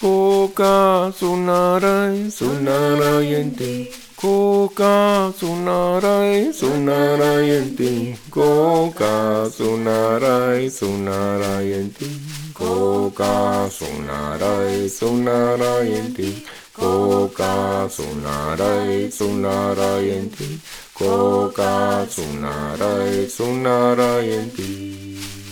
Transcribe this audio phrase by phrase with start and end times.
[0.00, 3.86] Koka sunarai sunarayanti
[4.16, 12.10] Koka sunarai sunarayanti Koka sunarai sunarayanti
[12.52, 16.42] Koka sunarai sunarayanti
[16.74, 20.58] Koka sunarai sunarayanti
[20.92, 24.94] Koka sunarai sunarayanti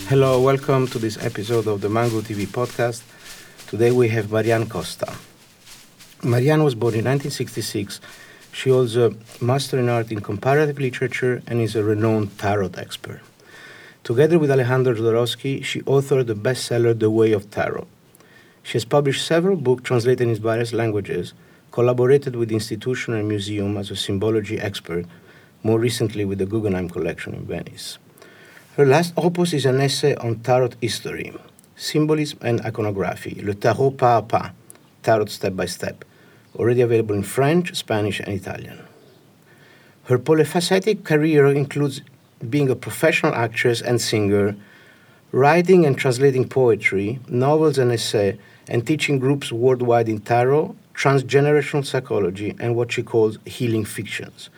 [0.08, 3.00] Hello, welcome to this episode of the Mango TV podcast.
[3.72, 5.10] Today we have Marianne Costa.
[6.22, 8.02] Marianne was born in 1966.
[8.52, 13.22] She holds a Master in Art in Comparative Literature and is a renowned tarot expert.
[14.04, 17.86] Together with Alejandro Jodorowsky, she authored the bestseller The Way of Tarot.
[18.62, 21.32] She has published several books translated in various languages,
[21.70, 25.06] collaborated with the institution and museum as a symbology expert,
[25.62, 27.96] more recently with the Guggenheim collection in Venice.
[28.76, 31.32] Her last opus is an essay on tarot history,
[31.76, 34.52] symbolism and iconography, Le Tarot Pas à Pas,
[35.02, 36.04] Tarot Step by Step,
[36.56, 38.78] already available in French, Spanish, and Italian.
[40.04, 42.02] Her polyphacetic career includes
[42.48, 44.56] being a professional actress and singer,
[45.30, 52.54] writing and translating poetry, novels and essays, and teaching groups worldwide in tarot, transgenerational psychology,
[52.60, 54.50] and what she calls healing fictions,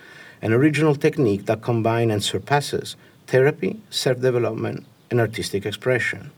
[0.42, 6.30] an original technique that combines and surpasses therapy, self development, and artistic expression.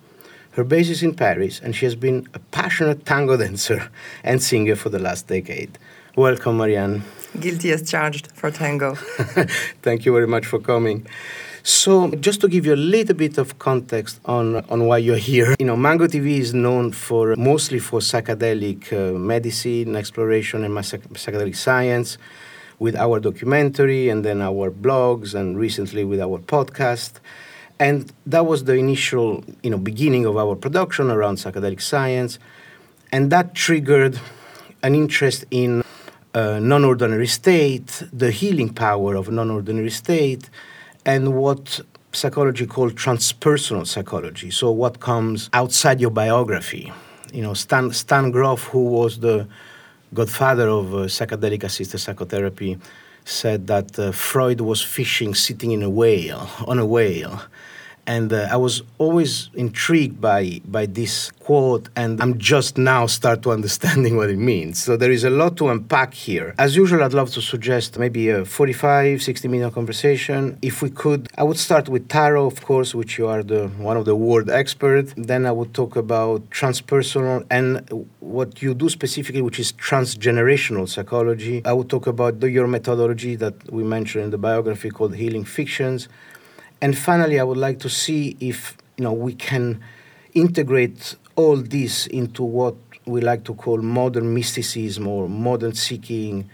[0.57, 3.91] Her base is in Paris, and she has been a passionate tango dancer
[4.25, 5.79] and singer for the last decade.
[6.17, 7.03] Welcome, Marianne.
[7.39, 8.95] Guilty as charged for tango.
[9.83, 11.07] Thank you very much for coming.
[11.63, 15.55] So, just to give you a little bit of context on, on why you're here,
[15.59, 21.57] you know, Mango TV is known for mostly for psychedelic uh, medicine, exploration, and psychedelic
[21.57, 22.17] science
[22.79, 27.21] with our documentary and then our blogs and recently with our podcast.
[27.79, 32.39] And that was the initial, you know, beginning of our production around psychedelic science.
[33.13, 34.19] And that triggered
[34.83, 35.83] an interest in
[36.35, 40.49] uh, non-ordinary state, the healing power of non-ordinary state,
[41.05, 41.81] and what
[42.13, 44.51] psychology called transpersonal psychology.
[44.51, 46.93] So what comes outside your biography.
[47.33, 49.47] You know, Stan, Stan Grof, who was the
[50.15, 52.79] godfather of uh, psychedelic assisted psychotherapy,
[53.25, 57.43] said that uh, Freud was fishing sitting in a whale, on a whale.
[58.07, 63.43] And uh, I was always intrigued by, by this quote, and I'm just now start
[63.43, 64.83] to understanding what it means.
[64.83, 66.55] So there is a lot to unpack here.
[66.59, 70.59] As usual, I'd love to suggest maybe a 45, 60 minute conversation.
[70.63, 73.97] If we could, I would start with tarot, of course, which you are the one
[73.97, 75.13] of the world expert.
[75.17, 81.63] Then I would talk about transpersonal and what you do specifically, which is transgenerational psychology.
[81.65, 85.45] I would talk about the, your methodology that we mentioned in the biography called Healing
[85.45, 86.09] Fictions.
[86.81, 89.81] And finally, I would like to see if you know we can
[90.35, 92.75] integrate all this into what
[93.07, 96.51] we like to call modern mysticism or modern seeking,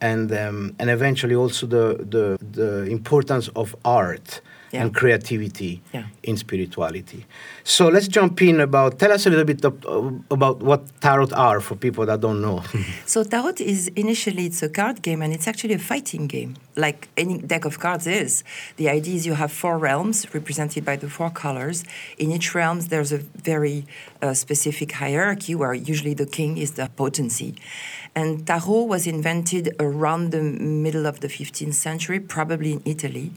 [0.00, 4.40] and um, and eventually also the, the the importance of art
[4.70, 4.82] yeah.
[4.82, 6.06] and creativity yeah.
[6.22, 7.26] in spirituality.
[7.64, 9.74] So let's jump in about tell us a little bit of,
[10.30, 12.62] about what tarot are for people that don't know.
[13.06, 17.08] so tarot is initially it's a card game and it's actually a fighting game like
[17.16, 18.44] any deck of cards is.
[18.76, 21.84] The idea is you have four realms represented by the four colors.
[22.18, 23.84] In each realm there's a very
[24.22, 27.54] uh, specific hierarchy where usually the king is the potency.
[28.18, 33.30] And tarot was invented around the middle of the 15th century, probably in Italy.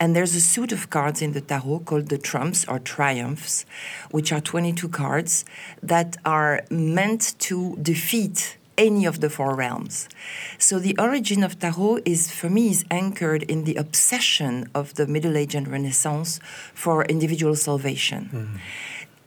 [0.00, 3.64] And there's a suit of cards in the tarot called the trumps or triumphs,
[4.10, 5.44] which are 22 cards
[5.80, 10.08] that are meant to defeat any of the four realms.
[10.58, 15.06] So the origin of tarot is, for me, is anchored in the obsession of the
[15.06, 16.40] Middle Age and Renaissance
[16.74, 18.22] for individual salvation.
[18.32, 18.60] Mm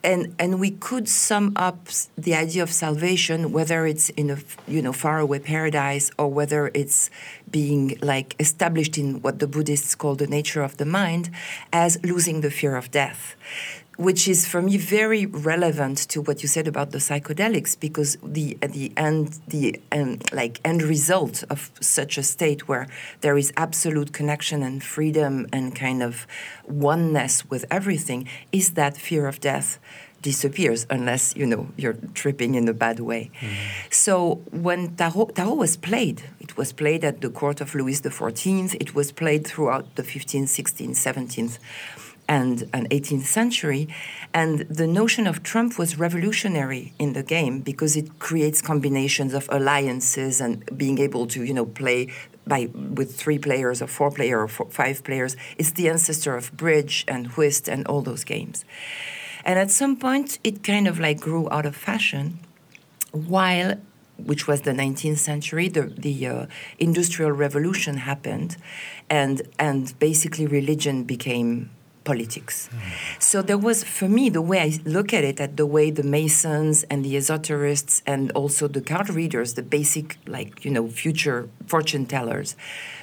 [0.04, 1.88] and and we could sum up
[2.18, 4.38] the idea of salvation whether it's in a
[4.68, 7.10] you know faraway paradise or whether it's
[7.52, 11.30] being like established in what the buddhists call the nature of the mind
[11.72, 13.36] as losing the fear of death
[14.00, 18.58] which is for me very relevant to what you said about the psychedelics because the
[18.62, 22.88] the end the um, like end result of such a state where
[23.20, 26.26] there is absolute connection and freedom and kind of
[26.66, 29.80] oneness with everything is that fear of death
[30.22, 33.32] disappears unless you know you're tripping in a bad way.
[33.42, 33.94] Mm.
[33.94, 38.76] So when tarot, tarot was played, it was played at the court of Louis XIV.
[38.80, 41.60] It was played throughout the 15th, 16th, 17th
[42.28, 43.88] and an 18th century.
[44.34, 49.48] And the notion of trump was revolutionary in the game because it creates combinations of
[49.52, 52.08] alliances and being able to, you know, play
[52.48, 52.62] by
[53.00, 55.38] with three players or four players or four, five players.
[55.60, 58.66] It's the ancestor of bridge and whist and all those games.
[59.46, 62.40] And at some point, it kind of like grew out of fashion
[63.12, 63.76] while
[64.26, 66.46] which was the 19th century, the, the uh,
[66.78, 68.58] industrial revolution happened,
[69.10, 71.70] and, and basically religion became
[72.04, 72.70] politics.
[72.72, 73.22] Mm.
[73.22, 76.04] So there was, for me, the way I look at it, at the way the
[76.04, 81.50] Masons and the esoterists and also the card readers, the basic, like, you know, future
[81.68, 82.56] fortune tellers,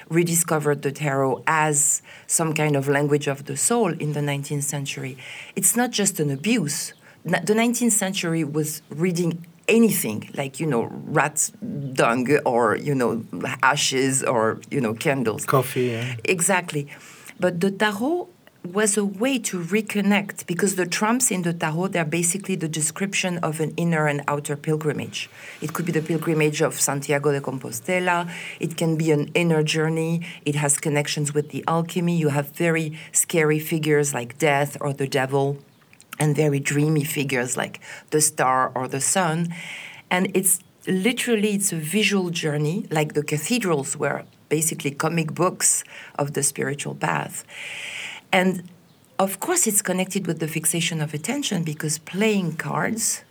[0.09, 5.17] rediscovered the tarot as some kind of language of the soul in the 19th century.
[5.55, 6.93] It's not just an abuse.
[7.23, 11.51] The 19th century was reading anything like you know rat
[11.93, 13.23] dung or you know
[13.61, 15.45] ashes or you know candles.
[15.45, 16.15] Coffee yeah.
[16.23, 16.87] exactly.
[17.39, 18.29] But the tarot
[18.73, 23.37] was a way to reconnect because the trumps in the tarot they're basically the description
[23.39, 25.29] of an inner and outer pilgrimage.
[25.61, 28.29] It could be the pilgrimage of santiago de compostela.
[28.59, 30.25] It can be an inner journey.
[30.45, 32.17] It has connections with the alchemy.
[32.17, 35.57] You have very scary figures like death or the devil
[36.19, 37.79] and very dreamy figures like
[38.11, 39.53] the star or the sun.
[40.09, 45.83] And it's literally it's a visual journey, like the cathedrals were basically comic books
[46.17, 47.43] of the spiritual path.
[48.31, 48.69] And
[49.19, 53.23] of course, it's connected with the fixation of attention because playing cards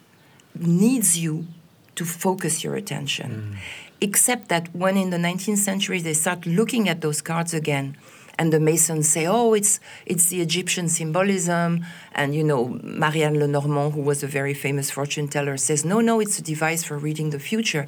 [0.54, 1.46] needs you
[1.94, 3.30] to focus your attention.
[3.30, 3.58] Mm.
[4.00, 7.96] Except that when in the 19th century they start looking at those cards again,
[8.38, 11.84] and the Masons say, "Oh, it's it's the Egyptian symbolism,"
[12.14, 16.20] and you know Marianne Lenormand, who was a very famous fortune teller, says, "No, no,
[16.20, 17.86] it's a device for reading the future."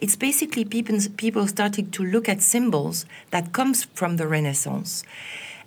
[0.00, 5.02] It's basically people people starting to look at symbols that comes from the Renaissance,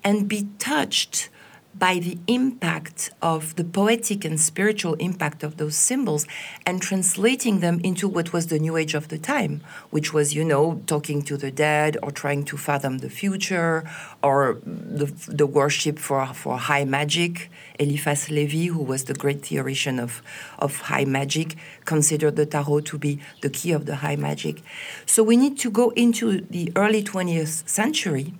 [0.04, 1.30] and be touched
[1.77, 6.27] by the impact of the poetic and spiritual impact of those symbols
[6.65, 10.44] and translating them into what was the new age of the time, which was, you
[10.44, 13.89] know, talking to the dead or trying to fathom the future
[14.21, 17.50] or the, the worship for, for high magic.
[17.79, 20.21] Eliphas Levi, who was the great theoretician of,
[20.59, 24.62] of high magic, considered the tarot to be the key of the high magic.
[25.06, 28.33] So we need to go into the early 20th century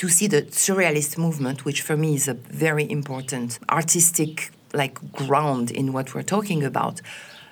[0.00, 5.70] to see the surrealist movement, which for me is a very important artistic like ground
[5.70, 7.02] in what we're talking about.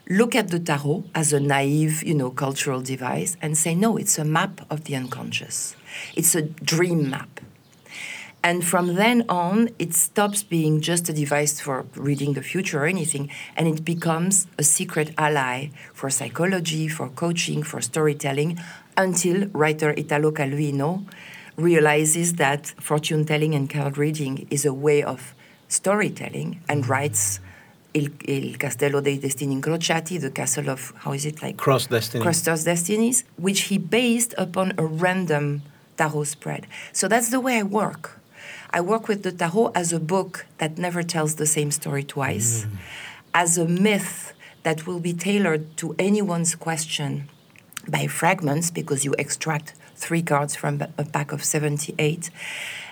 [0.09, 4.17] Look at the tarot as a naive, you know, cultural device and say, no, it's
[4.19, 5.77] a map of the unconscious.
[6.17, 7.41] It's a dream map.
[8.43, 12.87] And from then on, it stops being just a device for reading the future or
[12.87, 18.59] anything, and it becomes a secret ally for psychology, for coaching, for storytelling,
[18.97, 21.05] until writer Italo Calvino
[21.58, 25.34] realizes that fortune telling and card reading is a way of
[25.69, 26.93] storytelling and mm-hmm.
[26.93, 27.40] writes
[27.94, 31.56] Il, Il, Castello dei Destini Incrociati, the castle of, how is it like?
[31.56, 32.22] Cross Destiny.
[32.22, 35.62] Cross Destinies, which he based upon a random
[35.96, 36.66] tarot spread.
[36.93, 38.20] So that's the way I work.
[38.70, 42.64] I work with the tarot as a book that never tells the same story twice,
[42.64, 42.76] mm.
[43.34, 44.32] as a myth
[44.62, 47.28] that will be tailored to anyone's question
[47.88, 52.31] by fragments because you extract three cards from a pack of 78,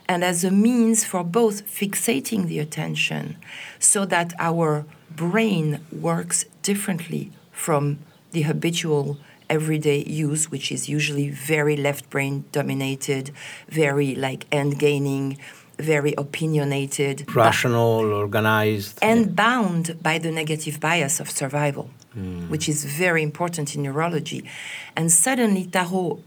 [0.09, 3.37] and as a means for both fixating the attention
[3.79, 7.99] so that our brain works differently from
[8.33, 9.19] the habitual
[9.49, 13.31] everyday use, which is usually very left brain dominated,
[13.69, 15.39] very like end gaining,
[15.79, 22.49] very opinionated, rational, organized, and bound by the negative bias of survival, mm.
[22.49, 24.49] which is very important in neurology.
[24.97, 26.21] And suddenly, Tarot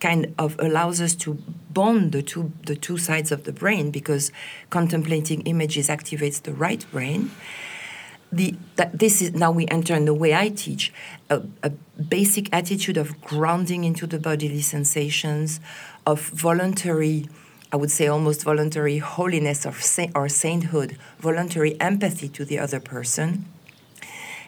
[0.00, 1.34] kind of allows us to
[1.70, 4.32] bond the two the two sides of the brain because
[4.70, 7.30] contemplating images activates the right brain.
[8.30, 10.92] The, that this is now we enter in the way I teach
[11.30, 15.60] a, a basic attitude of grounding into the bodily sensations,
[16.06, 17.26] of voluntary,
[17.72, 22.80] I would say almost voluntary holiness or, sa- or sainthood, voluntary empathy to the other
[22.80, 23.46] person,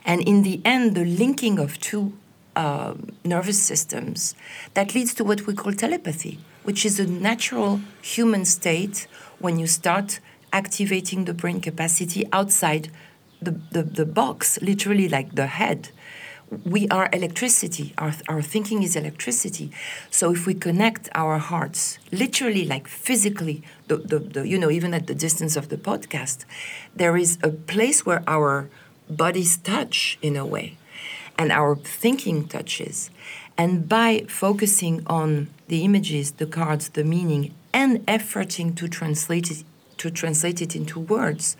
[0.04, 2.12] and in the end, the linking of two
[2.56, 4.34] uh, nervous systems
[4.74, 9.06] that leads to what we call telepathy, which is a natural human state
[9.38, 10.20] when you start
[10.52, 12.90] activating the brain capacity outside
[13.40, 15.90] the, the, the box, literally like the head.
[16.64, 17.94] We are electricity.
[17.96, 19.70] Our, our thinking is electricity.
[20.10, 24.92] So if we connect our hearts, literally, like physically, the, the, the, you know, even
[24.92, 26.44] at the distance of the podcast,
[26.94, 28.68] there is a place where our
[29.08, 30.76] bodies touch in a way
[31.40, 33.10] and our thinking touches.
[33.56, 39.64] And by focusing on the images, the cards, the meaning, and efforting to translate it,
[39.96, 41.56] to translate it into words,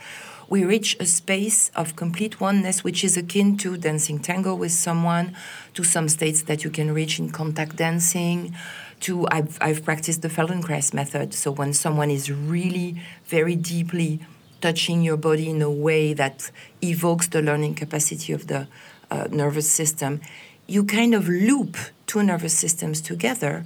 [0.51, 5.35] we reach a space of complete oneness, which is akin to dancing tango with someone,
[5.73, 8.55] to some states that you can reach in contact dancing.
[9.01, 11.33] To I've, I've practiced the Feldenkrais method.
[11.33, 14.21] So when someone is really very deeply
[14.61, 16.51] touching your body in a way that
[16.83, 18.69] evokes the learning capacity of the
[19.11, 20.21] uh, nervous system,
[20.67, 21.77] you kind of loop
[22.07, 23.65] two nervous systems together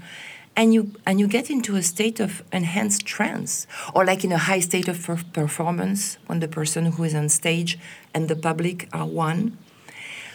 [0.56, 4.38] and you and you get into a state of enhanced trance or like in a
[4.38, 7.78] high state of per- performance when the person who is on stage
[8.12, 9.56] and the public are one.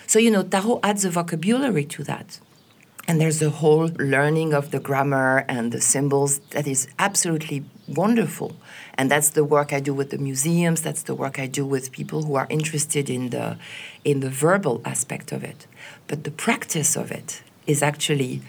[0.08, 2.40] So you know tarot adds a vocabulary to that.
[3.08, 8.56] And there's a whole learning of the grammar and the symbols that is absolutely wonderful
[9.00, 11.92] and that's the work i do with the museums that's the work i do with
[11.92, 13.58] people who are interested in the
[14.04, 15.66] in the verbal aspect of it
[16.08, 18.42] but the practice of it is actually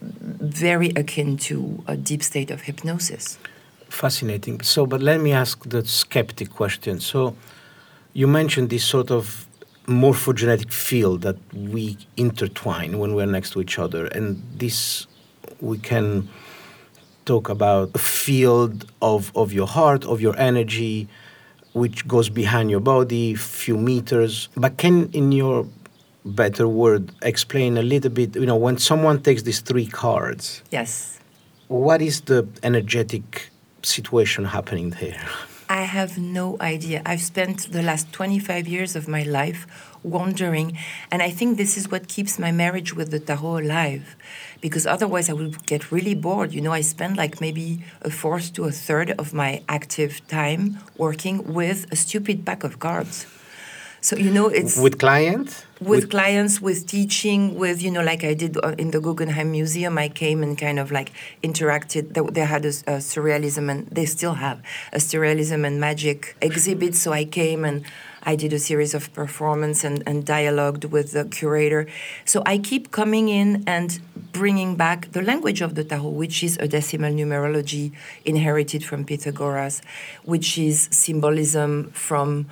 [0.00, 3.38] very akin to a deep state of hypnosis.
[3.88, 4.60] Fascinating.
[4.62, 7.00] So, but let me ask the skeptic question.
[7.00, 7.36] So,
[8.12, 9.46] you mentioned this sort of
[9.86, 15.06] morphogenetic field that we intertwine when we're next to each other, and this
[15.60, 16.28] we can
[17.30, 21.06] talk about a field of, of your heart, of your energy,
[21.74, 24.48] which goes behind your body, few meters.
[24.56, 25.58] But can, in your
[26.24, 30.62] better word, explain a little bit, you know, when someone takes these three cards.
[30.72, 31.20] Yes.
[31.68, 33.50] What is the energetic
[33.82, 35.24] situation happening there?
[35.68, 37.00] I have no idea.
[37.06, 39.60] I've spent the last 25 years of my life
[40.02, 40.78] wondering,
[41.10, 44.16] and I think this is what keeps my marriage with the tarot alive,
[44.60, 46.52] because otherwise I would get really bored.
[46.52, 50.78] You know, I spend like maybe a fourth to a third of my active time
[50.96, 53.26] working with a stupid pack of cards.
[54.02, 55.66] So you know, it's with clients.
[55.78, 59.50] With, with, clients, with teaching, with you know, like I did uh, in the Guggenheim
[59.52, 62.14] Museum, I came and kind of like interacted.
[62.34, 66.94] They had a, a surrealism, and they still have a surrealism and magic exhibit.
[66.94, 67.84] So I came and
[68.22, 71.86] I did a series of performance and, and dialogued with the curator.
[72.24, 73.98] So I keep coming in and
[74.32, 77.92] bringing back the language of the Tarot, which is a decimal numerology
[78.24, 79.82] inherited from Pythagoras,
[80.24, 82.46] which is symbolism from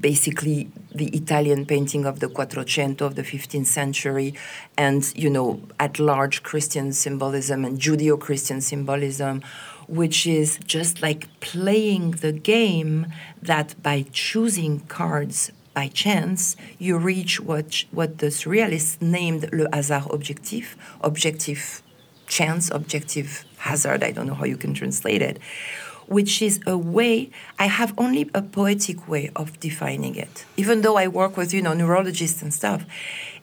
[0.00, 4.34] basically the Italian painting of the Quattrocento of the 15th century,
[4.76, 9.42] and you know, at large Christian symbolism and Judeo-Christian symbolism,
[9.86, 13.06] which is just like playing the game
[13.42, 20.04] that by choosing cards by chance, you reach what what the surrealists named le hasard
[20.04, 21.82] objectif, objective
[22.26, 24.04] chance, objective hazard.
[24.04, 25.40] I don't know how you can translate it
[26.06, 30.96] which is a way, I have only a poetic way of defining it, even though
[30.96, 32.84] I work with, you know, neurologists and stuff,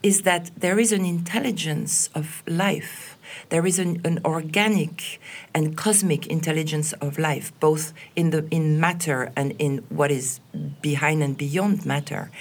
[0.04, 3.11] is that there is an intelligence of life.
[3.50, 5.20] There is an, an organic
[5.54, 10.40] and cosmic intelligence of life, both in, the, in matter and in what is
[10.82, 12.32] behind and beyond matter,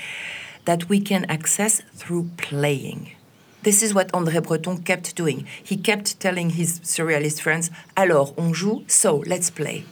[0.65, 3.13] that we can access through playing.
[3.63, 5.47] This is what André Breton kept doing.
[5.63, 9.85] He kept telling his surrealist friends, alors on joue, so let's play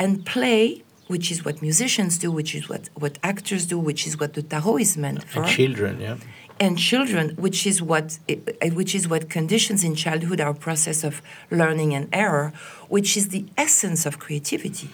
[0.00, 4.20] and play which is what musicians do, which is what, what actors do, which is
[4.20, 5.42] what the tarot is meant for.
[5.42, 6.16] And children, yeah.
[6.62, 11.22] And children, which is what eh, which is what conditions in childhood our process of
[11.50, 12.52] learning and error,
[12.88, 14.90] which is the essence of creativity.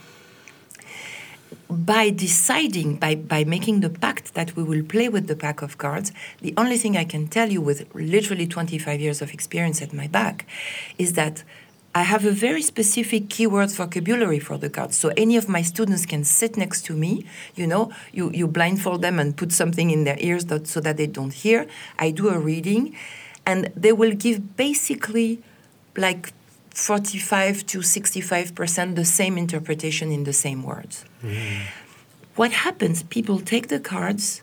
[1.69, 5.79] By deciding, by, by making the pact that we will play with the pack of
[5.79, 9.93] cards, the only thing I can tell you with literally 25 years of experience at
[9.93, 10.47] my back
[10.99, 11.43] is that
[11.97, 14.99] I have a very specific keyword vocabulary for the cards.
[14.99, 17.25] So any of my students can sit next to me,
[17.55, 20.99] you know, you, you blindfold them and put something in their ears that, so that
[20.99, 21.67] they don't hear.
[21.99, 22.95] I do a reading,
[23.47, 25.43] and they will give basically
[25.97, 26.35] like
[26.75, 31.07] 45 to 65% the same interpretation in the same words.
[31.23, 31.63] Mm.
[32.35, 33.05] What happens?
[33.05, 34.43] People take the cards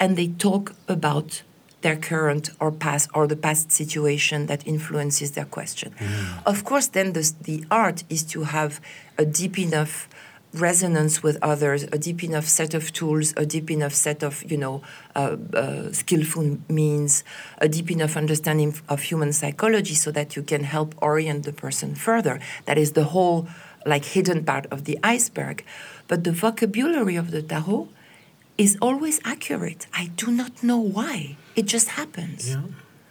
[0.00, 1.42] and they talk about
[1.82, 5.94] their current or past or the past situation that influences their question.
[5.98, 6.42] Mm.
[6.46, 8.80] Of course, then the, the art is to have
[9.16, 10.08] a deep enough
[10.54, 14.56] resonance with others, a deep enough set of tools, a deep enough set of you
[14.56, 14.82] know
[15.14, 17.22] uh, uh, skillful means,
[17.58, 21.94] a deep enough understanding of human psychology, so that you can help orient the person
[21.94, 22.40] further.
[22.64, 23.46] That is the whole
[23.86, 25.64] like hidden part of the iceberg.
[26.08, 27.88] But the vocabulary of the tarot
[28.56, 29.86] is always accurate.
[29.94, 31.36] I do not know why.
[31.58, 32.50] It just happens.
[32.50, 32.62] Yeah.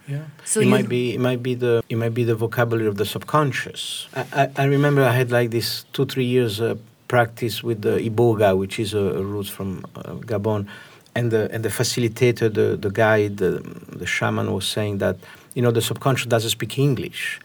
[0.07, 0.25] Yeah.
[0.45, 3.05] So it might be it might be the it might be the vocabulary of the
[3.05, 4.07] subconscious.
[4.15, 6.75] I, I, I remember I had like this two three years uh,
[7.09, 10.67] practice with the iboga, which is a, a root from uh, Gabon,
[11.13, 13.59] and the and the facilitator, the the guide, the,
[14.01, 15.17] the shaman was saying that
[15.55, 17.41] you know the subconscious doesn't speak English.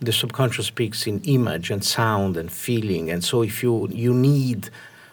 [0.00, 4.68] The subconscious speaks in image and sound and feeling, and so if you you need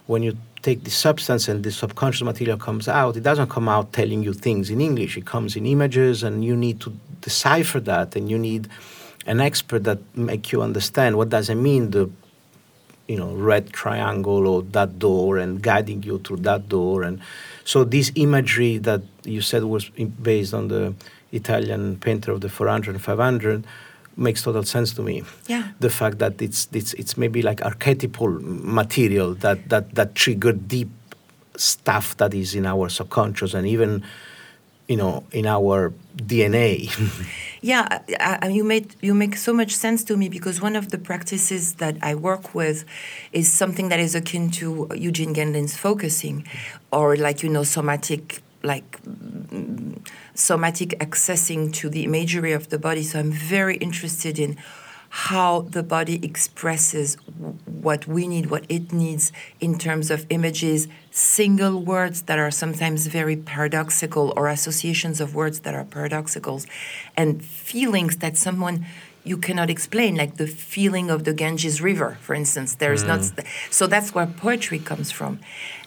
[0.08, 3.94] when you take the substance and the subconscious material comes out, it doesn't come out
[3.94, 5.18] telling you things in English.
[5.18, 8.68] It comes in images, and you need to decipher that, and you need
[9.26, 12.10] an expert that make you understand what does it mean the
[13.08, 17.20] you know red triangle or that door and guiding you through that door and
[17.66, 20.94] so this imagery that you said was based on the
[21.32, 23.66] Italian painter of the 400 and 500
[24.20, 25.24] makes total sense to me.
[25.48, 25.70] Yeah.
[25.80, 30.90] The fact that it's it's it's maybe like archetypal material that that that trigger deep
[31.56, 34.04] stuff that is in our subconscious and even
[34.88, 36.90] you know in our DNA.
[37.62, 40.92] Yeah, I, I, you made you make so much sense to me because one of
[40.92, 42.86] the practices that I work with
[43.34, 46.48] is something that is akin to Eugene Gendlin's focusing,
[46.94, 53.04] or like you know somatic like mm, somatic accessing to the imagery of the body.
[53.04, 54.58] So I'm very interested in
[55.10, 57.16] how the body expresses
[57.66, 63.08] what we need, what it needs in terms of images, single words that are sometimes
[63.08, 66.62] very paradoxical, or associations of words that are paradoxical,
[67.18, 68.86] and feelings that someone
[69.24, 72.76] you cannot explain, like the feeling of the Ganges River, for instance.
[72.76, 73.22] There is not,
[73.70, 75.40] so that's where poetry comes from.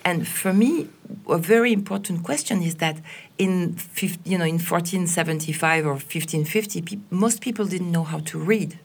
[0.04, 0.88] And for me,
[1.28, 3.00] a very important question is that
[3.38, 3.76] in,
[4.24, 8.78] you know, in 1475 or 1550, peop most people didn't know how to read.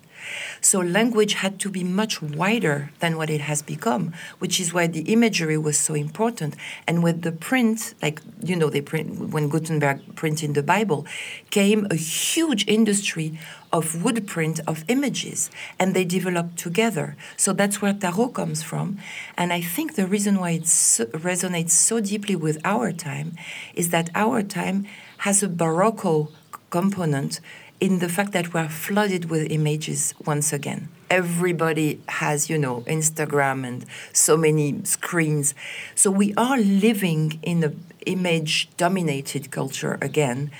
[0.62, 4.88] So language had to be much wider than what it has become, which is why
[4.88, 6.55] the imagery was so important.
[6.88, 11.05] And with the print, like you know, they print when Gutenberg printed the Bible,
[11.50, 13.39] came a huge industry
[13.71, 17.15] of wood print of images, and they develop together.
[17.36, 18.97] So that's where tarot comes from.
[19.38, 23.36] And I think the reason why it so, resonates so deeply with our time
[23.74, 24.86] is that our time
[25.19, 26.31] has a Baroque
[26.69, 27.39] component
[27.79, 30.89] in the fact that we're flooded with images once again.
[31.09, 35.53] Everybody has, you know, Instagram and so many screens.
[35.95, 40.51] So we are living in an image dominated culture again,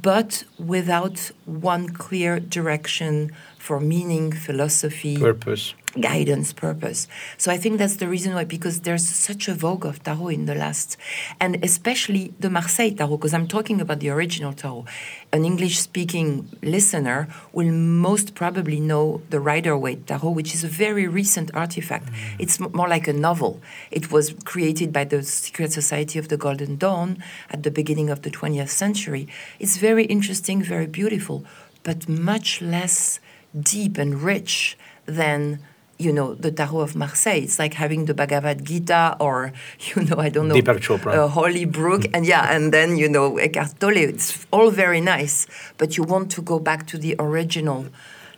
[0.00, 5.74] but without one clear direction for meaning, philosophy, Purpose.
[6.00, 7.06] Guidance purpose.
[7.38, 10.46] So I think that's the reason why, because there's such a vogue of tarot in
[10.46, 10.96] the last,
[11.40, 14.86] and especially the Marseille tarot, because I'm talking about the original tarot.
[15.32, 20.68] An English speaking listener will most probably know the Rider Waite tarot, which is a
[20.68, 22.06] very recent artifact.
[22.06, 22.36] Mm.
[22.38, 23.60] It's m- more like a novel.
[23.90, 28.22] It was created by the Secret Society of the Golden Dawn at the beginning of
[28.22, 29.28] the 20th century.
[29.58, 31.44] It's very interesting, very beautiful,
[31.82, 33.20] but much less
[33.58, 35.60] deep and rich than
[35.98, 37.42] you know the Tarot of Marseille.
[37.42, 39.52] It's like having the Bhagavad Gita or
[39.94, 41.14] you know I don't know Deepak Chopra.
[41.14, 43.96] uh, Holy Brook and yeah and then you know Eckhart Tolle.
[43.96, 45.46] It's all very nice,
[45.78, 47.86] but you want to go back to the original,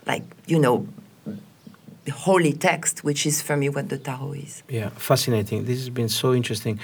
[0.07, 0.87] like you know,
[2.13, 4.63] holy text, which is for me what the Tarot is.
[4.69, 5.65] Yeah, fascinating.
[5.65, 6.79] This has been so interesting.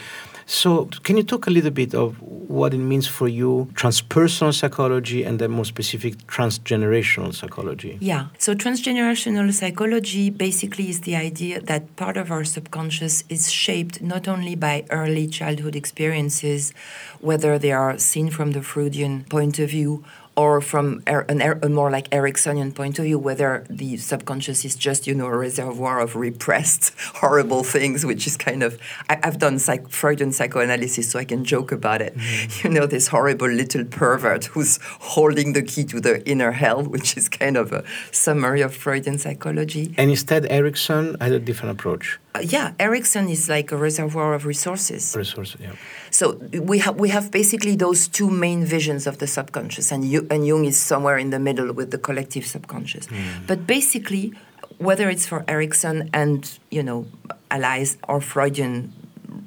[0.46, 2.20] So, can you talk a little bit of
[2.52, 7.96] what it means for you, transpersonal psychology, and then more specific, transgenerational psychology?
[8.00, 8.26] Yeah.
[8.38, 14.28] So transgenerational psychology basically is the idea that part of our subconscious is shaped not
[14.28, 16.74] only by early childhood experiences,
[17.20, 20.04] whether they are seen from the Freudian point of view
[20.36, 24.64] or from er- an er- a more like Ericksonian point of view, whether the subconscious
[24.64, 29.18] is just you know a reservoir of repressed horrible things, which is kind of I,
[29.22, 32.14] I've done psych- Freudian psychoanalysis, so I can joke about it.
[32.62, 37.16] You know, this horrible little pervert who's holding the key to the inner hell, which
[37.16, 39.94] is kind of a summary of Freudian psychology.
[39.98, 42.18] And instead, Erickson had a different approach.
[42.34, 45.14] Uh, yeah, Erickson is like a reservoir of resources.
[45.16, 45.72] Resource, yeah.
[46.12, 46.34] So
[46.70, 50.46] we have we have basically those two main visions of the subconscious, and Ju- and
[50.46, 53.08] Jung is somewhere in the middle with the collective subconscious.
[53.46, 54.34] But basically,
[54.78, 57.06] whether it's for Erickson and you know
[57.50, 58.92] allies or Freudian,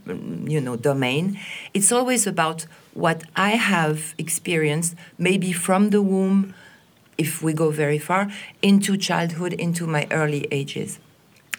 [0.08, 1.40] mm, you know domain,
[1.76, 6.56] it's always about what I have experienced, maybe from the womb,
[7.18, 8.32] if we go very far,
[8.64, 10.98] into childhood, into my early ages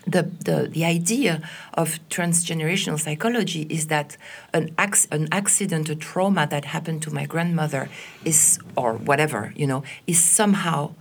[0.07, 1.43] the, the, the idea
[1.75, 4.17] of transgenerational psychology is that
[4.53, 7.89] an, ac- an accident, a trauma that happened to my grandmother
[8.25, 10.95] is, or whatever, you know, is somehow,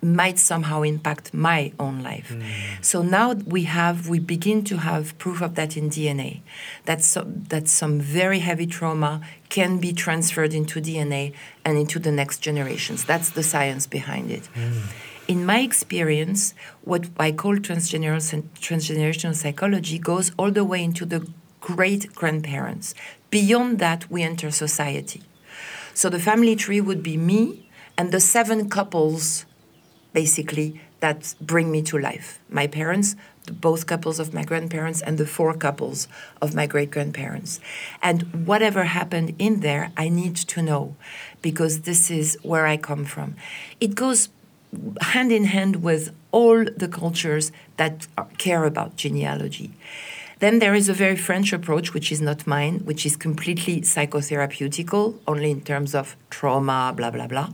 [0.00, 2.28] might somehow impact my own life.
[2.28, 2.42] Hmm.
[2.80, 6.40] So now we have, we begin to have proof of that in DNA,
[6.84, 11.32] that, so, that some very heavy trauma can be transferred into DNA
[11.64, 13.04] and into the next generations.
[13.04, 14.80] That's the science behind it hmm.
[15.26, 21.26] In my experience, what I call transgenerational, transgenerational psychology goes all the way into the
[21.60, 22.94] great grandparents.
[23.30, 25.22] Beyond that, we enter society.
[25.94, 29.46] So the family tree would be me and the seven couples,
[30.12, 32.40] basically, that bring me to life.
[32.48, 33.14] My parents,
[33.52, 36.08] both couples of my grandparents, and the four couples
[36.40, 37.60] of my great grandparents.
[38.02, 40.96] And whatever happened in there, I need to know
[41.42, 43.36] because this is where I come from.
[43.80, 44.28] It goes
[45.00, 49.72] hand in hand with all the cultures that are, care about genealogy.
[50.40, 55.18] Then there is a very French approach, which is not mine, which is completely psychotherapeutical,
[55.26, 57.50] only in terms of trauma, blah, blah, blah.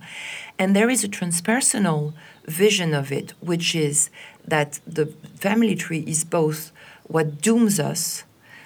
[0.59, 2.15] And there is a transpersonal
[2.47, 4.11] vision of it, which is
[4.47, 5.07] that the
[5.37, 6.73] family tree is both
[7.05, 8.25] what dooms us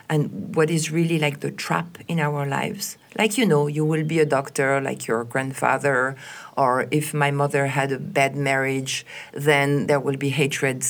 [0.09, 2.97] and what is really like the trap in our lives.
[3.19, 6.17] Like, you know, you will be a doctor like your grandfather,
[6.57, 10.85] or if my mother had a bad marriage, then there will be hatred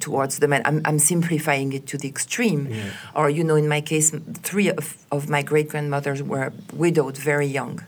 [0.00, 0.62] towards the men.
[0.64, 2.68] I'm, I'm simplifying it to the extreme.
[2.70, 2.90] Yeah.
[3.14, 4.10] Or, you know, in my case,
[4.42, 7.84] three of, of my great grandmothers were widowed very young.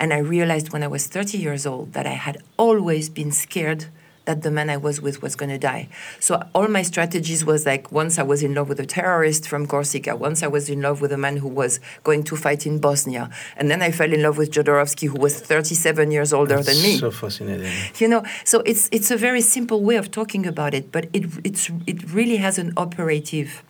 [0.00, 3.86] And I realized when I was 30 years old that I had always been scared
[4.24, 5.88] that the man I was with was going to die.
[6.20, 9.66] So all my strategies was like once I was in love with a terrorist from
[9.66, 12.78] Corsica, once I was in love with a man who was going to fight in
[12.78, 16.68] Bosnia, and then I fell in love with Jodorowsky, who was 37 years older That's
[16.68, 16.98] than me.
[16.98, 17.72] So fascinating.
[17.98, 21.24] You know, so it's it's a very simple way of talking about it, but it
[21.44, 23.62] it's it really has an operative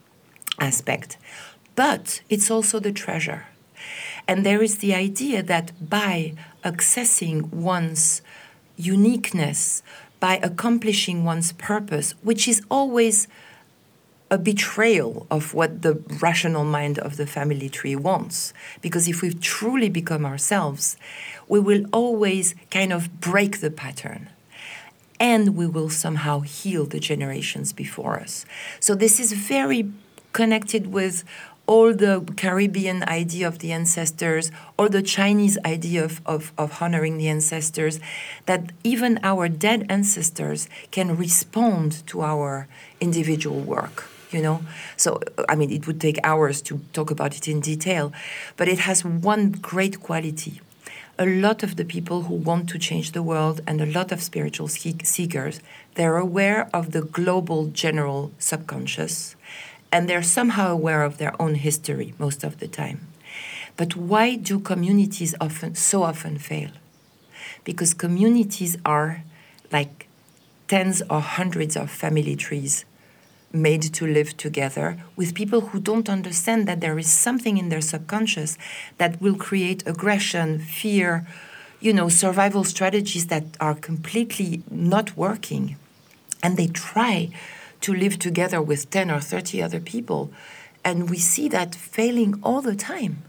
[0.59, 1.17] aspect,
[1.75, 3.47] but it's also the treasure.
[4.29, 6.35] And there is the idea that by
[6.65, 8.23] accessing one's
[8.77, 9.83] uniqueness,
[10.23, 13.27] by accomplishing one's purpose, which is always
[14.31, 18.55] a betrayal of what the rational mind of the family tree wants.
[18.81, 20.97] Because if we truly become ourselves,
[21.49, 24.31] we will always kind of break the pattern
[25.19, 28.47] and we will somehow heal the generations before us.
[28.79, 29.91] So, this is very
[30.33, 31.25] connected with
[31.73, 37.17] all the Caribbean idea of the ancestors, or the Chinese idea of, of, of honoring
[37.17, 37.99] the ancestors,
[38.45, 42.69] that even our dead ancestors can respond to our
[43.01, 43.99] individual work
[44.37, 44.59] you know?
[44.97, 45.21] So
[45.53, 48.05] i mean it would take hours to talk about it in detail
[48.59, 50.55] but it has one great quality.
[51.19, 54.19] A lot of the people who want to change the world and a lot of
[54.31, 54.69] spiritual
[55.15, 55.57] seekers
[55.97, 59.37] they're aware of the global general subconscious
[59.93, 63.07] and they're somehow aware of their own history most of the time.
[63.77, 66.71] But why do communities often so often fail?
[67.65, 69.23] Because communities are
[69.71, 70.09] like
[70.69, 72.85] tens or hundreds of family trees
[73.53, 77.83] made to live together with people who don't understand that there is something in their
[77.83, 78.57] subconscious
[78.97, 81.27] that will create aggression, fear,
[81.81, 85.77] you know, survival strategies that are completely not working.
[86.43, 87.31] And they try
[87.83, 90.33] to live together with 10 or 30 other people.
[90.85, 93.23] And we see that failing all the time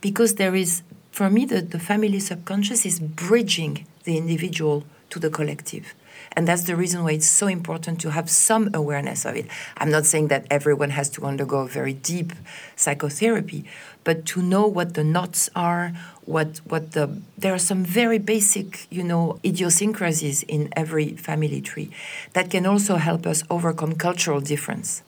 [0.00, 5.30] because there is, for me, the, the family subconscious is bridging the individual to the
[5.30, 5.94] collective.
[6.38, 9.46] And that's the reason why it's so important to have some awareness of it.
[9.76, 12.32] I'm not saying that everyone has to undergo very deep
[12.76, 13.64] psychotherapy,
[14.04, 15.94] but to know what the knots are,
[16.26, 21.90] what what the there are some very basic, you know, idiosyncrasies in every family tree
[22.34, 25.02] that can also help us overcome cultural difference.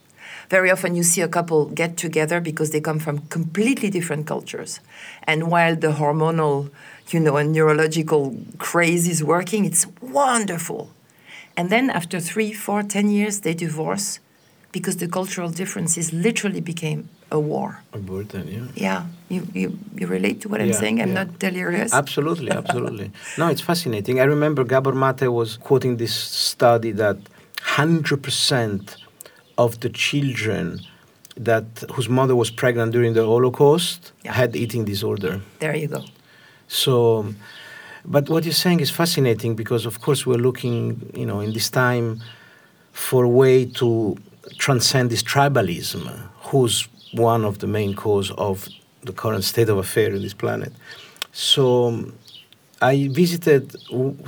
[0.49, 4.81] Very often you see a couple get together because they come from completely different cultures.
[5.23, 6.73] And while the hormonal,
[7.11, 10.91] you know, and neurological craze is working, it's wonderful.
[11.61, 14.19] And then after three, four, ten years, they divorce
[14.77, 17.83] because the cultural differences literally became a war.
[17.93, 18.67] A war then, yeah.
[18.87, 21.03] Yeah, you, you, you relate to what I'm saying?
[21.03, 21.23] I'm yeah.
[21.23, 21.93] not delirious.
[21.93, 23.13] Absolutely, absolutely.
[23.37, 24.21] no, it's fascinating.
[24.21, 27.19] I remember Gabor Mate was quoting this study that
[27.59, 28.97] 100%
[29.59, 30.81] of the children
[31.37, 34.33] that whose mother was pregnant during the Holocaust yeah.
[34.33, 35.43] had eating disorder.
[35.59, 36.05] There you go.
[36.69, 37.35] So,
[38.05, 41.71] but what you're saying is fascinating because, of course, we're looking, you know, in this
[41.71, 42.21] time
[42.93, 44.17] for a way to
[44.59, 46.09] transcend this tribalism,
[46.43, 48.69] who's one of the main cause of
[49.03, 50.73] the current state of affairs in this planet.
[51.33, 52.15] So um,
[52.83, 53.77] I visited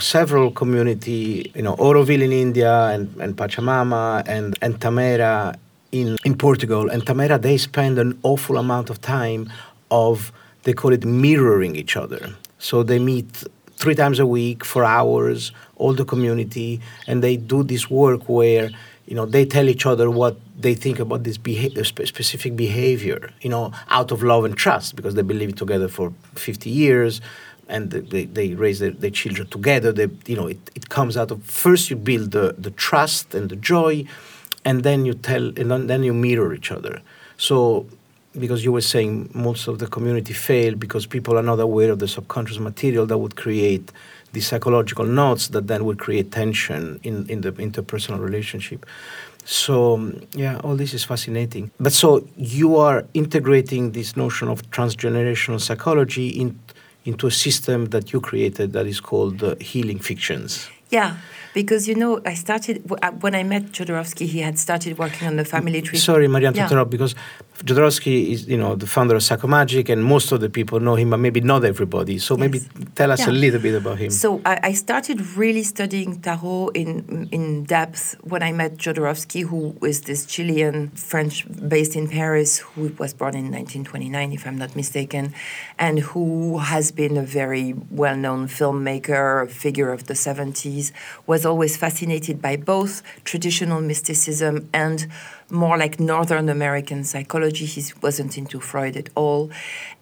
[0.00, 5.56] several community, you know, Auroville in India and, and Pachamama and, and Tamera
[5.90, 6.88] in, in Portugal.
[6.88, 9.50] And Tamera, they spend an awful amount of time
[9.90, 10.32] of,
[10.64, 12.34] they call it mirroring each other.
[12.58, 13.44] So they meet
[13.82, 18.70] three times a week for hours, all the community, and they do this work where
[19.06, 21.38] you know they tell each other what they think about this
[22.14, 26.70] specific behavior you know out of love and trust because they believe together for 50
[26.70, 27.20] years
[27.68, 29.90] and they, they raise their, their children together.
[29.90, 33.50] They you know it, it comes out of first you build the, the trust and
[33.50, 34.04] the joy
[34.64, 36.94] and then you tell and then you mirror each other.
[37.36, 37.86] So
[38.38, 41.98] because you were saying most of the community fail because people are not aware of
[41.98, 43.90] the subconscious material that would create
[44.32, 48.86] the psychological knots that then would create tension in, in the interpersonal relationship.
[49.44, 51.70] So, yeah, all this is fascinating.
[51.80, 56.58] But so you are integrating this notion of transgenerational psychology in,
[57.04, 60.70] into a system that you created that is called uh, Healing Fictions.
[60.90, 61.16] Yeah,
[61.54, 64.26] because you know, I started uh, when I met Jodorowsky.
[64.26, 65.98] He had started working on the family tree.
[65.98, 66.66] Sorry, Marianne, to Yeah.
[66.66, 67.14] interrupt because
[67.58, 71.10] Jodorowsky is, you know, the founder of Psychomagic, and most of the people know him,
[71.10, 72.18] but maybe not everybody.
[72.18, 72.68] So maybe Yes.
[72.96, 73.30] tell us Yeah.
[73.30, 74.10] a little bit about him.
[74.10, 79.76] So I, I started really studying tarot in in depth when I met Jodorowsky, who
[79.86, 84.74] is this Chilean French based in Paris, who was born in 1929, if I'm not
[84.74, 85.32] mistaken,
[85.78, 90.90] and who has been a very well-known filmmaker, figure of the 70s,
[91.26, 95.06] was always fascinated by both traditional mysticism and
[95.52, 97.66] more like Northern American psychology.
[97.66, 99.50] He wasn't into Freud at all.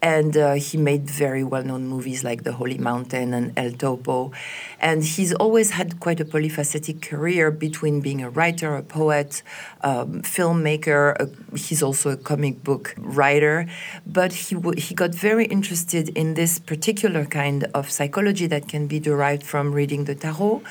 [0.01, 4.33] And uh, he made very well known movies like The Holy Mountain and El Topo.
[4.79, 9.43] And he's always had quite a polyphacetic career between being a writer, a poet,
[9.83, 11.17] um, filmmaker.
[11.21, 13.67] A, he's also a comic book writer.
[14.07, 18.87] But he, w- he got very interested in this particular kind of psychology that can
[18.87, 20.63] be derived from reading the tarot.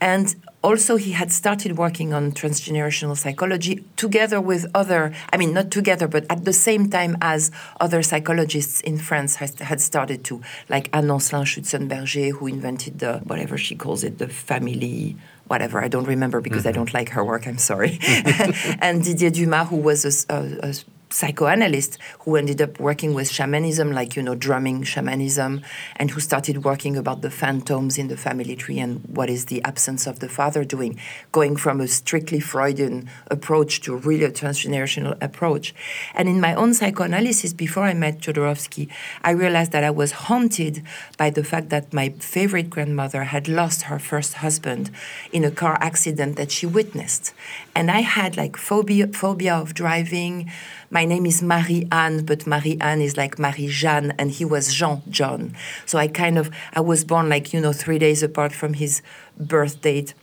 [0.00, 0.34] And
[0.66, 6.08] also, he had started working on transgenerational psychology together with other, I mean, not together,
[6.08, 10.90] but at the same time as other psychologists in France has, had started to, like
[10.92, 15.16] Anne Ancelin Schutzenberger, who invented the, whatever she calls it, the family.
[15.46, 16.78] Whatever, I don't remember because I mm-hmm.
[16.78, 18.00] don't like her work, I'm sorry.
[18.80, 20.74] and Didier Dumas, who was a a- a
[21.10, 25.62] psychoanalyst who ended up working with shamanism, like, you know, drumming shamanism,
[25.96, 29.62] and who started working about the phantoms in the family tree and what is the
[29.64, 30.98] absence of the father doing,
[31.32, 35.74] going from a strictly Freudian approach to really a transgenerational approach.
[36.14, 38.88] And in my own psychoanalysis, before I met Jodorowsky,
[39.22, 40.82] I realized that I was haunted
[41.16, 44.90] by the fact that my favorite grandmother had lost her first husband
[45.32, 47.32] in a car accident that she witnessed.
[47.74, 50.50] And I had like phobia, phobia of driving.
[50.90, 54.72] My name is Marie Anne, but Marie Anne is like Marie Jeanne, and he was
[54.72, 55.56] Jean John.
[55.84, 59.02] So I kind of I was born like you know three days apart from his
[59.36, 60.14] birth date.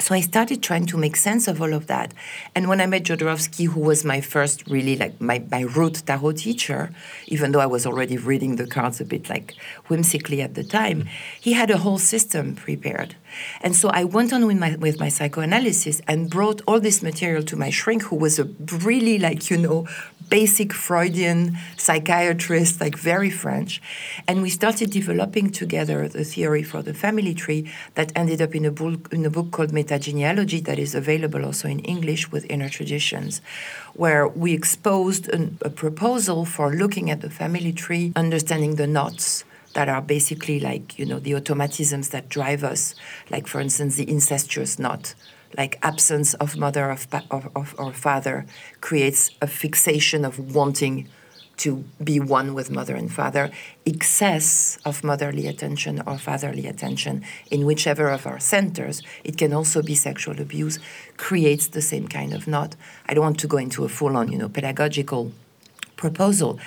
[0.00, 2.14] So I started trying to make sense of all of that.
[2.54, 6.32] And when I met Jodorowsky, who was my first really like my, my root tarot
[6.32, 6.90] teacher,
[7.26, 9.54] even though I was already reading the cards a bit like
[9.88, 11.06] whimsically at the time,
[11.38, 13.14] he had a whole system prepared.
[13.60, 17.42] And so I went on with my with my psychoanalysis and brought all this material
[17.44, 18.44] to my shrink, who was a
[18.84, 19.86] really like, you know,
[20.30, 23.82] basic Freudian psychiatrist, like very French.
[24.26, 28.64] And we started developing together the theory for the family tree that ended up in
[28.64, 32.68] a book, in a book called Metagenealogy that is available also in English with Inner
[32.68, 33.42] Traditions,
[33.94, 39.44] where we exposed an, a proposal for looking at the family tree, understanding the knots
[39.74, 42.94] that are basically like, you know, the automatisms that drive us,
[43.30, 45.14] like, for instance, the incestuous knot.
[45.56, 48.46] Like absence of mother of, of, of or father
[48.80, 51.08] creates a fixation of wanting
[51.60, 53.50] to be one with mother and father.
[53.84, 59.82] Excess of motherly attention or fatherly attention in whichever of our centers it can also
[59.82, 60.78] be sexual abuse
[61.16, 62.76] creates the same kind of knot.
[63.06, 65.32] I don't want to go into a full-on you know pedagogical
[65.96, 66.58] proposal,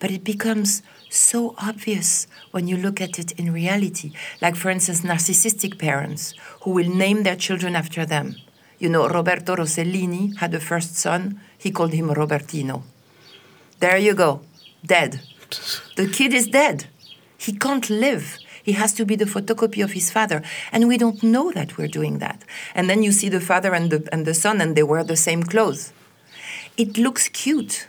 [0.00, 0.82] but it becomes
[1.14, 4.12] so obvious when you look at it in reality.
[4.40, 8.36] Like, for instance, narcissistic parents who will name their children after them.
[8.78, 12.82] You know, Roberto Rossellini had a first son, he called him Robertino.
[13.78, 14.40] There you go,
[14.84, 15.20] dead.
[15.96, 16.86] The kid is dead.
[17.36, 18.38] He can't live.
[18.62, 20.42] He has to be the photocopy of his father.
[20.70, 22.44] And we don't know that we're doing that.
[22.74, 25.16] And then you see the father and the, and the son, and they wear the
[25.16, 25.92] same clothes.
[26.76, 27.86] It looks cute.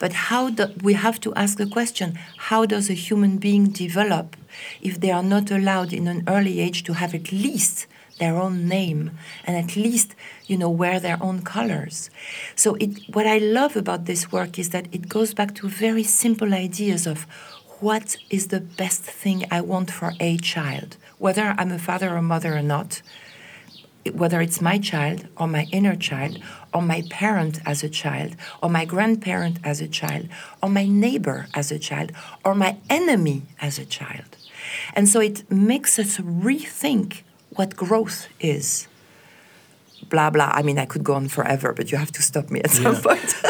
[0.00, 4.34] But how do, we have to ask the question how does a human being develop
[4.80, 7.86] if they are not allowed in an early age to have at least
[8.18, 9.12] their own name
[9.44, 10.14] and at least
[10.46, 12.10] you know wear their own colors?
[12.56, 16.02] So it, what i love about this work is that it goes back to very
[16.02, 17.26] simple ideas of
[17.80, 22.20] what is the best thing i want for a child whether i'm a father or
[22.20, 23.00] mother or not
[24.12, 26.38] whether it's my child or my inner child
[26.72, 30.28] or my parent as a child or my grandparent as a child
[30.62, 32.12] or my neighbor as a child
[32.44, 34.36] or my enemy as a child.
[34.94, 38.88] And so it makes us rethink what growth is.
[40.08, 40.50] Blah blah.
[40.54, 42.96] I mean, I could go on forever, but you have to stop me at some
[42.96, 43.34] point.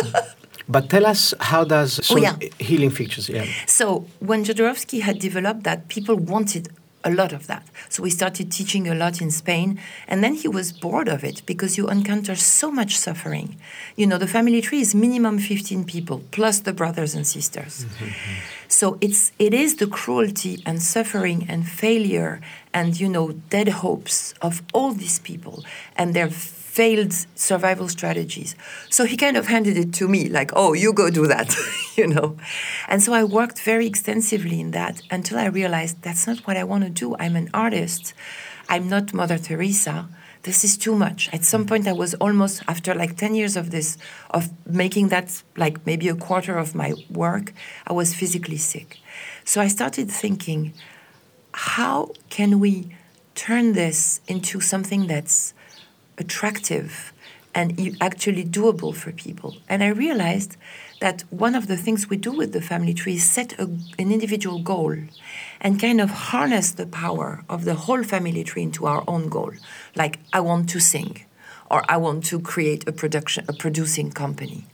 [0.70, 2.36] But tell us how does oh, so Oh, yeah.
[2.60, 3.28] healing fictions?
[3.28, 3.44] Yeah.
[3.66, 6.68] So when Jodorowsky had developed that, people wanted
[7.04, 7.66] a lot of that.
[7.88, 11.42] So we started teaching a lot in Spain, and then he was bored of it
[11.46, 13.56] because you encounter so much suffering.
[13.96, 17.84] You know, the family tree is minimum 15 people plus the brothers and sisters.
[17.84, 18.10] Mm-hmm.
[18.68, 22.40] So it's it is the cruelty and suffering and failure
[22.72, 25.64] and you know dead hopes of all these people
[25.96, 26.30] and their
[26.80, 28.50] failed survival strategies.
[28.88, 31.54] So he kind of handed it to me, like, oh, you go do that,
[31.98, 32.38] you know.
[32.88, 36.64] And so I worked very extensively in that until I realized that's not what I
[36.64, 37.08] want to do.
[37.18, 38.14] I'm an artist.
[38.70, 40.08] I'm not Mother Teresa.
[40.44, 41.28] This is too much.
[41.34, 43.98] At some point, I was almost, after like 10 years of this,
[44.30, 47.52] of making that like maybe a quarter of my work,
[47.86, 48.96] I was physically sick.
[49.44, 50.72] So I started thinking,
[51.52, 52.96] how can we
[53.34, 55.52] turn this into something that's
[56.20, 57.12] attractive
[57.54, 59.56] and actually doable for people?
[59.68, 60.56] And I realized
[61.00, 63.64] that one of the things we do with the family tree is set a,
[63.98, 64.94] an individual goal
[65.60, 69.52] and kind of harness the power of the whole family tree into our own goal.
[69.96, 71.24] Like, I want to sing,
[71.70, 74.66] or I want to create a production, a producing company.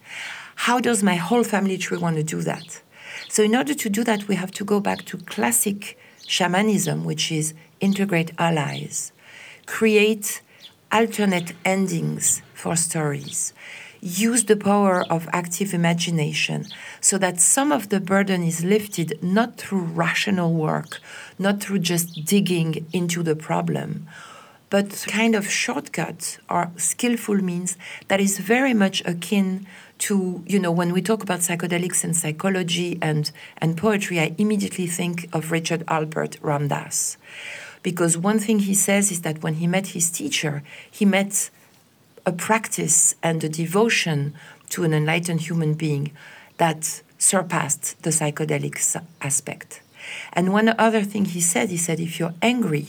[0.57, 2.83] How does my whole family tree want to do that?
[3.29, 7.31] So, in order to do that, we have to go back to classic shamanism, which
[7.31, 9.13] is integrate allies,
[9.67, 10.41] create
[10.93, 13.53] alternate endings for stories,
[14.01, 16.67] use the power of active imagination
[17.01, 21.01] so that some of the burden is lifted not through rational work,
[21.39, 24.07] not through just digging into the problem,
[24.71, 27.77] but kind of shortcut or skillful means
[28.09, 29.67] that is very much akin
[29.99, 34.87] to you know when we talk about psychedelics and psychology and and poetry i immediately
[34.87, 37.17] think of richard alpert ram dass
[37.87, 40.55] because one thing he says is that when he met his teacher
[40.91, 41.51] he met
[42.31, 44.35] a practice and a devotion
[44.69, 46.11] to an enlightened human being
[46.57, 48.77] that surpassed the psychedelic
[49.23, 49.83] aspect.
[50.33, 52.87] And one other thing he said, he said, if you're angry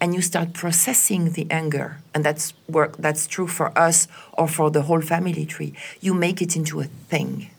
[0.00, 4.70] and you start processing the anger, and that's work that's true for us or for
[4.70, 7.50] the whole family tree, you make it into a thing.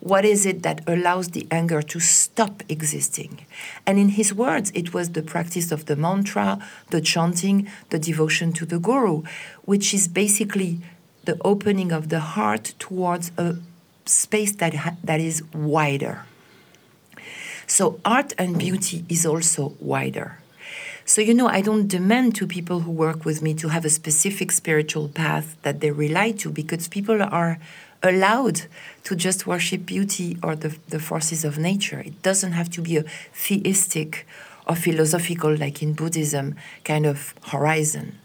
[0.00, 3.46] What is it that allows the anger to stop existing?
[3.86, 6.58] And in his words, it was the practice of the mantra,
[6.90, 9.22] the chanting, the devotion to the guru,
[9.64, 10.80] which is basically
[11.24, 13.56] the opening of the heart towards a
[14.04, 16.24] space that, ha- that is wider.
[17.66, 20.38] So, art and beauty is also wider.
[21.04, 23.90] So, you know, I don't demand to people who work with me to have a
[23.90, 27.58] specific spiritual path that they rely to because people are
[28.02, 28.62] allowed
[29.04, 32.00] to just worship beauty or the, the forces of nature.
[32.00, 34.26] It doesn't have to be a theistic
[34.66, 38.18] or philosophical, like in Buddhism, kind of horizon.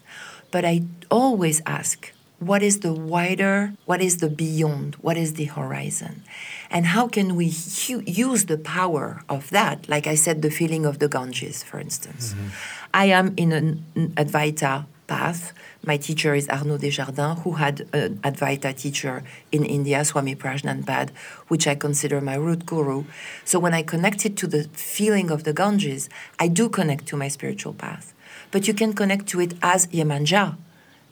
[0.49, 5.45] But I always ask, what is the wider, what is the beyond, what is the
[5.45, 6.23] horizon?
[6.71, 7.51] And how can we
[7.86, 9.88] hu- use the power of that?
[9.88, 12.34] Like I said, the feeling of the Ganges, for instance.
[12.34, 12.47] Mm-hmm.
[12.95, 13.86] I am in an
[14.17, 15.41] Advaita path
[15.84, 21.10] my teacher is Arnaud Desjardins, who had uh, an Advaita teacher in India, Swami Prajnanpad,
[21.47, 23.06] which I consider my root guru.
[23.43, 26.08] So when I connected to the feeling of the Ganges,
[26.39, 28.13] I do connect to my spiritual path.
[28.52, 30.58] But you can connect to it as Yemanja,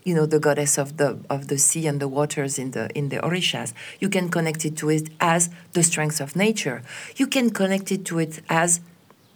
[0.04, 3.10] you know, the goddess of the of the sea and the waters in the in
[3.10, 3.74] the Orishas.
[4.00, 6.84] You can connect it to it as the strength of nature.
[7.16, 8.82] You can connect it to it as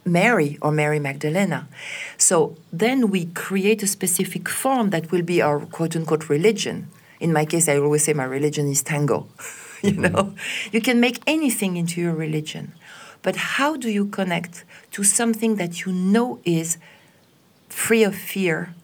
[0.04, 1.68] Mary or Mary Magdalena.
[2.18, 6.88] So then we create a specific form that will be our quote unquote religion.
[7.20, 9.28] In my case, I always say my religion is tango.
[9.82, 10.02] you mm-hmm.
[10.02, 10.34] know,
[10.72, 12.72] you can make anything into your religion.
[13.22, 16.76] But how do you connect to something that you know is
[17.68, 18.74] free of fear,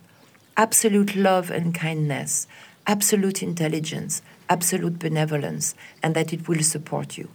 [0.57, 2.47] absolute love and kindness,
[2.87, 7.29] absolute intelligence, absolute benevolence, and that it will support you?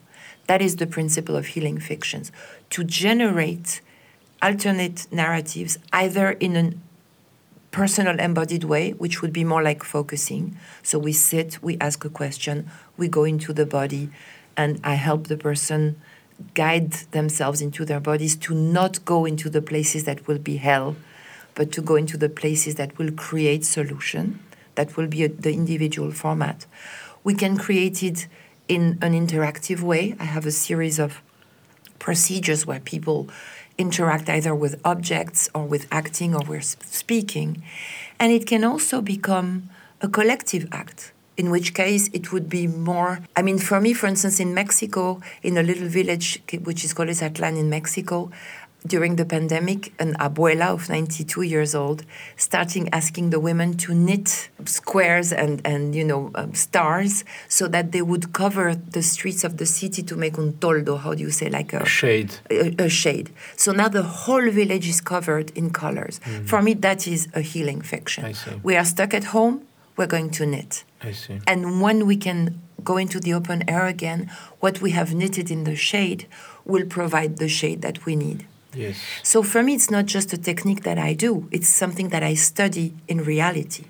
[0.48, 2.32] That is the principle of healing fictions
[2.72, 3.82] to generate
[4.42, 6.74] alternate narratives, either in a
[7.72, 10.58] personal embodied way, which would be more like focusing.
[10.82, 14.10] So we sit, we ask a question, we go into the body,
[14.56, 16.00] and I help the person
[16.54, 20.96] guide themselves into their bodies to not go into the places that will be hell,
[21.54, 24.40] but to go into the places that will create solution.
[24.76, 26.66] That will be a, the individual format.
[27.24, 28.28] We can create it
[28.68, 30.16] in an interactive way.
[30.20, 31.22] I have a series of
[32.00, 33.30] procedures where people
[33.78, 37.62] interact either with objects or with acting or with speaking.
[38.20, 39.70] And it can also become
[40.02, 43.20] a collective act, in which case it would be more.
[43.36, 47.10] I mean, for me, for instance, in Mexico, in a little village which is called
[47.10, 48.32] Izatlan in Mexico,
[48.86, 52.04] during the pandemic, an abuela of 92 years old
[52.38, 57.92] starting asking the women to knit squares and, and you know, um, stars so that
[57.92, 61.32] they would cover the streets of the city to make un toldo, how do you
[61.32, 62.36] say, like a, a shade.
[62.50, 63.32] A, a, shade.
[63.58, 66.20] So now the whole village is covered in colors.
[66.26, 66.48] Mm.
[66.48, 68.36] For me, that is a healing fiction.
[68.64, 69.66] We are stuck at home,
[69.98, 70.84] we're going to knit.
[71.02, 71.40] I see.
[71.48, 74.30] And when we can go into the open air again,
[74.60, 76.28] what we have knitted in the shade
[76.66, 78.46] will provide the shade that we need.
[79.24, 82.34] So for me, it's not just a technique that I do, it's something that I
[82.36, 83.86] study in reality.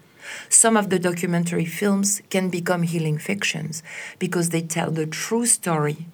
[0.50, 3.84] Some of the documentary films can become healing fictions
[4.20, 6.08] because they tell the true story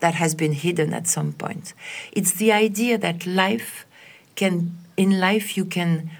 [0.00, 1.74] that has been hidden at some point.
[2.12, 3.86] It's the idea that life
[4.34, 6.10] can, in life, you can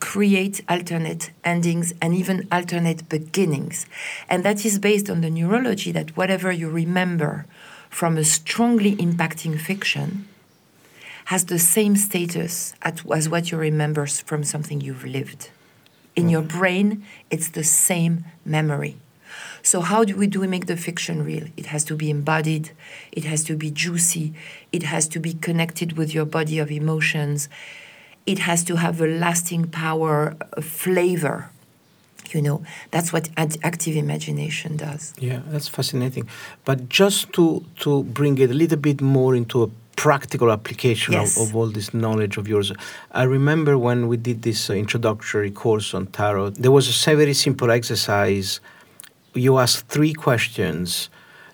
[0.00, 3.86] create alternate endings and even alternate beginnings.
[4.28, 7.46] And that is based on the neurology that whatever you remember
[7.90, 10.28] from a strongly impacting fiction
[11.26, 15.50] has the same status as what you remember from something you've lived.
[16.14, 18.96] In your brain, it's the same memory.
[19.62, 21.46] So how do we do we make the fiction real?
[21.56, 22.70] It has to be embodied,
[23.10, 24.34] it has to be juicy,
[24.72, 27.48] it has to be connected with your body of emotions,
[28.26, 31.50] it has to have a lasting power, a flavor.
[32.30, 35.14] You know, that's what active imagination does.
[35.18, 36.28] Yeah, that's fascinating.
[36.64, 41.36] But just to to bring it a little bit more into a practical application yes.
[41.36, 42.72] of, of, all this knowledge of yours.
[43.12, 47.34] I remember when we did this uh, introductory course on tarot, there was a very
[47.34, 48.60] simple exercise
[49.34, 51.10] you asked three questions,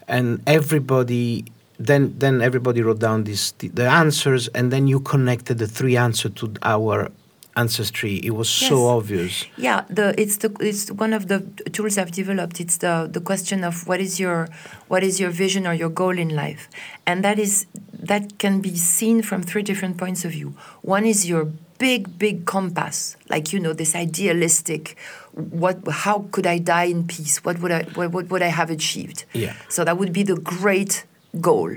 [0.06, 1.44] and everybody
[1.78, 5.96] then then everybody wrote down these the, the answers, and then you connected the three
[5.96, 7.10] answers to our
[7.56, 8.16] ancestry.
[8.16, 8.68] It was yes.
[8.68, 9.46] so obvious.
[9.56, 11.40] Yeah, the it's the it's one of the
[11.72, 12.60] tools I've developed.
[12.60, 14.48] It's the the question of what is your
[14.88, 16.68] what is your vision or your goal in life,
[17.06, 20.54] and that is that can be seen from three different points of view.
[20.82, 21.46] One is your
[21.78, 24.96] big big compass, like you know this idealistic
[25.32, 27.44] what how could I die in peace?
[27.44, 29.24] What would I what, what would I have achieved?
[29.32, 29.54] Yeah.
[29.68, 31.04] So that would be the great
[31.40, 31.72] goal.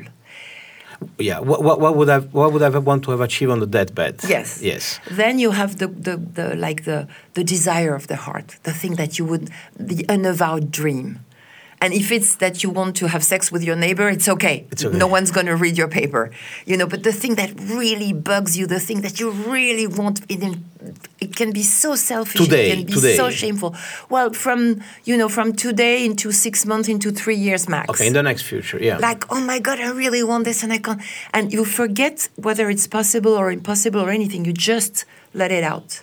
[1.17, 1.39] Yeah.
[1.39, 4.21] What, what, what would I what would I want to have achieved on the deathbed?
[4.27, 4.61] Yes.
[4.61, 4.99] Yes.
[5.11, 8.95] Then you have the, the, the like the the desire of the heart, the thing
[8.95, 11.19] that you would the unavowed dream.
[11.83, 14.65] And if it's that you want to have sex with your neighbor, it's okay.
[14.71, 14.97] It's okay.
[14.97, 16.31] No one's going to read your paper.
[16.65, 20.21] You know, but the thing that really bugs you, the thing that you really want,
[20.31, 20.41] it,
[21.19, 22.39] it can be so selfish.
[22.39, 23.17] Today, it can be today.
[23.17, 23.75] so shameful.
[24.09, 27.89] Well, from, you know, from today into six months into three years max.
[27.89, 28.97] Okay, in the next future, yeah.
[28.97, 31.01] Like, oh my God, I really want this and I can't.
[31.33, 34.45] And you forget whether it's possible or impossible or anything.
[34.45, 35.03] You just
[35.33, 36.01] let it out.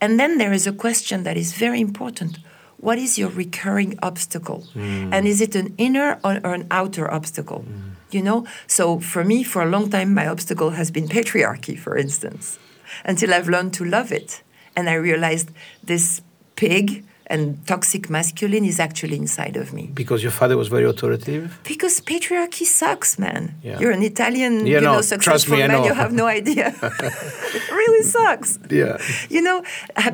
[0.00, 2.38] And then there is a question that is very important
[2.86, 4.62] what is your recurring obstacle?
[4.72, 5.12] Mm.
[5.12, 7.64] And is it an inner or, or an outer obstacle?
[7.68, 7.96] Mm.
[8.12, 8.46] You know?
[8.68, 12.60] So for me, for a long time, my obstacle has been patriarchy, for instance,
[13.04, 14.44] until I've learned to love it.
[14.76, 15.50] And I realized
[15.82, 16.22] this
[16.54, 19.90] pig and toxic masculine is actually inside of me.
[19.92, 21.58] Because your father was very authoritative?
[21.64, 23.54] Because patriarchy sucks, man.
[23.62, 23.80] Yeah.
[23.80, 26.74] You're an Italian, you, know, successful me, man, you have no idea.
[26.82, 28.58] it really sucks.
[28.70, 28.98] Yeah.
[29.28, 29.64] You know,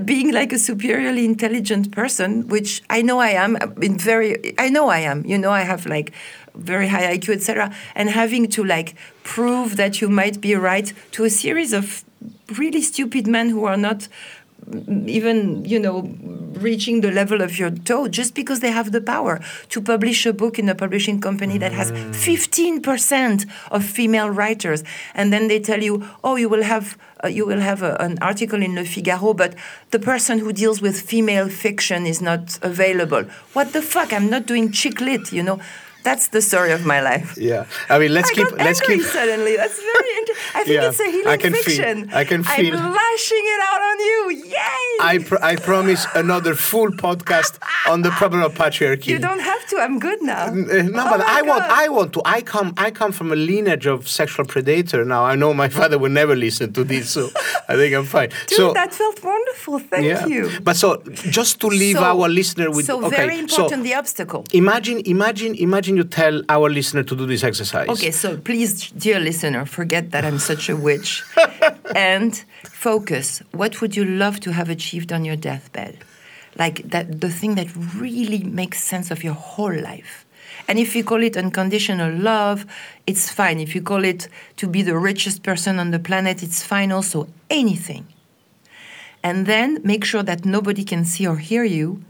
[0.05, 4.71] being like a superiorly intelligent person, which I know I am, uh, in very, I
[4.71, 5.25] know I am.
[5.27, 6.13] You know, I have like
[6.55, 7.75] very high IQ, etc.
[7.95, 12.05] And having to like prove that you might be right to a series of
[12.59, 14.09] really stupid men who are not
[15.07, 16.03] even you know
[16.55, 20.33] reaching the level of your toe just because they have the power to publish a
[20.33, 23.51] book in a publishing company that has 15% mm.
[23.71, 24.85] of female writers.
[25.15, 28.19] And then they tell you oh you will have uh, you will have a, an
[28.21, 29.55] article in Le Figaro but
[29.91, 33.25] the person who deals with female fiction is not available.
[33.53, 34.13] What the fuck?
[34.13, 35.61] I'm not doing chick lit you know
[36.03, 37.37] that's the story of my life.
[37.37, 38.51] Yeah, I mean, let's I keep.
[38.53, 39.03] Let's keep.
[39.03, 40.13] Suddenly, that's very.
[40.19, 42.09] Inter- I think yeah, it's a healing I can fiction.
[42.09, 42.77] Feel, I can feel.
[42.77, 44.21] I'm lashing it out on you.
[44.47, 44.93] Yay!
[45.01, 49.09] I pr- I promise another full podcast on the problem of patriarchy.
[49.09, 49.77] You don't have to.
[49.79, 50.47] I'm good now.
[50.47, 51.49] Uh, no, oh but I God.
[51.49, 51.63] want.
[51.65, 52.23] I want to.
[52.25, 52.75] I come.
[52.77, 55.05] I come from a lineage of sexual predator.
[55.05, 57.31] Now I know my father would never listen to this, so
[57.69, 58.31] I think I'm fine.
[58.47, 59.79] Dude, so that felt wonderful.
[59.79, 60.27] Thank yeah.
[60.27, 60.51] you.
[60.63, 61.03] But so
[61.39, 62.87] just to leave so, our listener with.
[62.87, 63.71] So okay, very important.
[63.71, 64.45] So the obstacle.
[64.53, 64.99] Imagine.
[65.07, 65.55] Imagine.
[65.55, 67.89] Imagine you tell our listener to do this exercise.
[67.89, 71.23] Okay, so please, dear listener, forget that I'm such a witch
[71.97, 72.35] and
[72.65, 73.43] focus.
[73.53, 75.99] What would you love to have achieved on your deathbed?
[76.57, 80.25] Like that, the thing that really makes sense of your whole life.
[80.69, 82.67] And if you call it unconditional love,
[83.07, 83.59] it's fine.
[83.59, 87.29] If you call it to be the richest person on the planet, it's fine also.
[87.51, 88.07] Anything.
[89.23, 92.05] And then make sure that nobody can see or hear you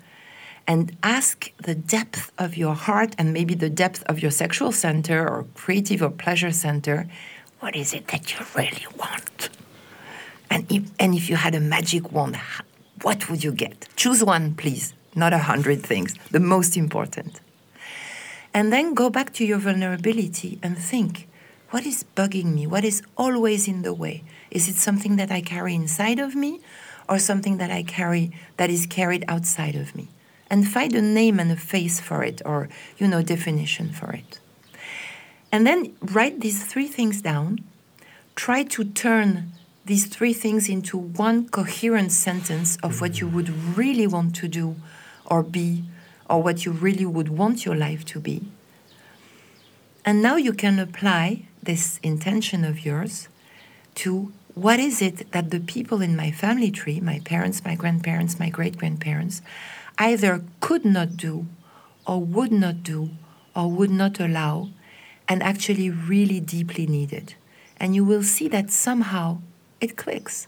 [0.73, 5.19] and ask the depth of your heart and maybe the depth of your sexual center
[5.33, 6.99] or creative or pleasure center
[7.63, 9.49] what is it that you really want?
[10.51, 12.37] And if, and if you had a magic wand,
[13.03, 13.89] what would you get?
[13.95, 17.41] Choose one, please, not a hundred things, the most important.
[18.53, 21.29] And then go back to your vulnerability and think
[21.71, 22.67] what is bugging me?
[22.67, 24.25] What is always in the way?
[24.51, 26.61] Is it something that I carry inside of me
[27.09, 30.09] or something that I carry that is carried outside of me?
[30.53, 34.39] And find a name and a face for it or you know definition for it.
[35.51, 37.65] And then write these three things down.
[38.35, 39.53] Try to turn
[39.87, 44.77] these three things into one coherent sentence of what you would really want to do
[45.25, 45.85] or be
[46.29, 48.43] or what you really would want your life to be.
[50.05, 53.29] And now you can apply this intention of yours
[53.97, 58.39] to what is it that the people in my family tree, my parents, my grandparents,
[58.39, 59.41] my great grandparents,
[59.99, 61.47] either could not do
[62.07, 63.11] or would not do
[63.55, 64.69] or would not allow
[65.29, 67.35] and actually really deeply needed.
[67.79, 69.39] And you will see that somehow
[69.81, 70.47] it clicks.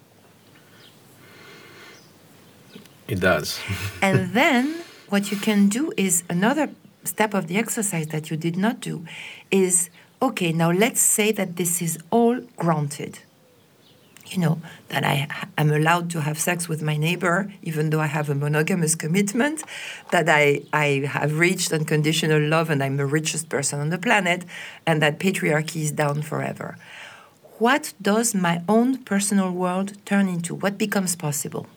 [3.08, 3.60] It does.
[4.02, 6.70] and then what you can do is another
[7.04, 9.04] step of the exercise that you did not do
[9.50, 9.90] is
[10.22, 13.18] okay, now let's say that this is all granted.
[14.34, 18.08] You know, that I am allowed to have sex with my neighbor, even though I
[18.08, 19.62] have a monogamous commitment,
[20.10, 24.44] that I, I have reached unconditional love and I'm the richest person on the planet,
[24.88, 26.76] and that patriarchy is down forever.
[27.58, 30.52] What does my own personal world turn into?
[30.56, 31.68] What becomes possible?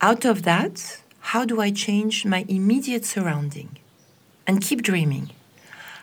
[0.00, 3.78] Out of that, how do I change my immediate surrounding
[4.48, 5.30] and keep dreaming?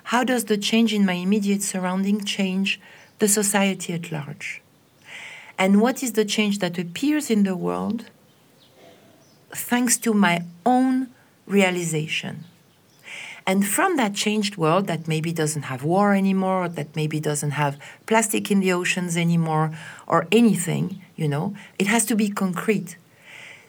[0.05, 2.79] How does the change in my immediate surrounding change
[3.19, 4.61] the society at large?
[5.57, 8.05] And what is the change that appears in the world
[9.51, 11.07] thanks to my own
[11.45, 12.43] realization?
[13.45, 17.79] And from that changed world that maybe doesn't have war anymore, that maybe doesn't have
[18.05, 19.71] plastic in the oceans anymore,
[20.05, 22.97] or anything, you know, it has to be concrete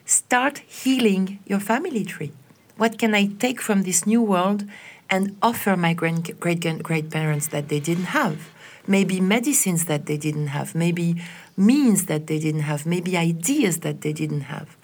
[0.09, 2.33] start healing your family tree.
[2.79, 4.65] What can I take from this new world
[5.11, 8.51] and offer my great great great parents that they didn't have?
[8.87, 11.21] Maybe medicines that they didn't have, maybe
[11.59, 14.77] means that they didn't have, maybe ideas that they didn't have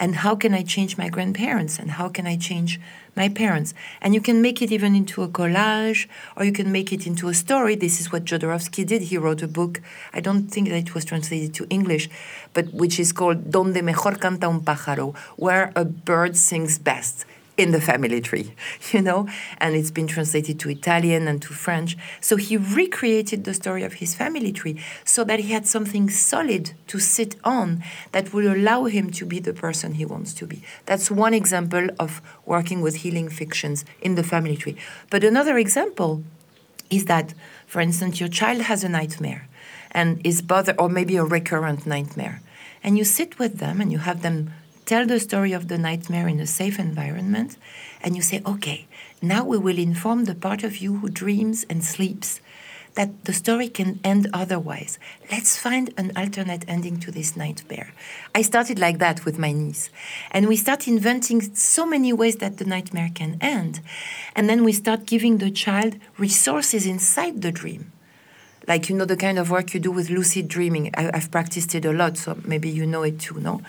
[0.00, 2.80] and how can I change my grandparents and how can I change
[3.16, 3.74] my parents.
[4.00, 6.06] And you can make it even into a collage
[6.36, 7.74] or you can make it into a story.
[7.74, 9.02] This is what Jodorowsky did.
[9.02, 9.80] He wrote a book,
[10.12, 12.08] I don't think that it was translated to English,
[12.54, 17.24] but which is called Donde mejor canta un pájaro, where a bird sings best
[17.58, 18.54] in the family tree,
[18.92, 19.28] you know,
[19.58, 21.98] and it's been translated to Italian and to French.
[22.20, 26.72] So he recreated the story of his family tree so that he had something solid
[26.86, 27.82] to sit on
[28.12, 30.62] that would allow him to be the person he wants to be.
[30.86, 34.76] That's one example of working with healing fictions in the family tree.
[35.10, 36.22] But another example
[36.90, 37.34] is that,
[37.66, 39.48] for instance, your child has a nightmare
[39.90, 42.40] and is bothered, or maybe a recurrent nightmare.
[42.84, 44.52] And you sit with them and you have them
[44.88, 47.58] tell the story of the nightmare in a safe environment,
[48.02, 48.88] and you say, okay,
[49.20, 52.40] now we will inform the part of you who dreams and sleeps
[52.94, 54.98] that the story can end otherwise.
[55.30, 57.92] Let's find an alternate ending to this nightmare.
[58.34, 59.90] I started like that with my niece.
[60.30, 63.80] And we start inventing so many ways that the nightmare can end.
[64.34, 67.92] And then we start giving the child resources inside the dream.
[68.66, 70.90] Like, you know, the kind of work you do with lucid dreaming.
[70.94, 73.62] I, have practiced it a lot, so maybe you know it too, no?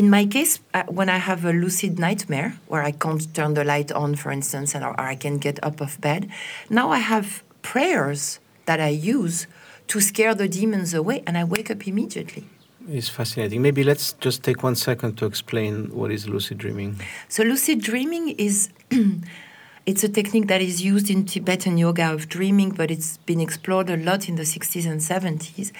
[0.00, 3.64] In my case, uh, when I have a lucid nightmare where I can't turn the
[3.64, 6.30] light on, for instance, and or, or I can get up of bed,
[6.70, 9.46] now I have prayers that I use
[9.88, 12.44] to scare the demons away, and I wake up immediately.
[12.88, 13.60] It's fascinating.
[13.60, 16.98] Maybe let's just take one second to explain what is lucid dreaming.
[17.28, 18.70] So lucid dreaming is
[19.84, 23.90] it's a technique that is used in Tibetan yoga of dreaming, but it's been explored
[23.90, 25.72] a lot in the 60s and 70s.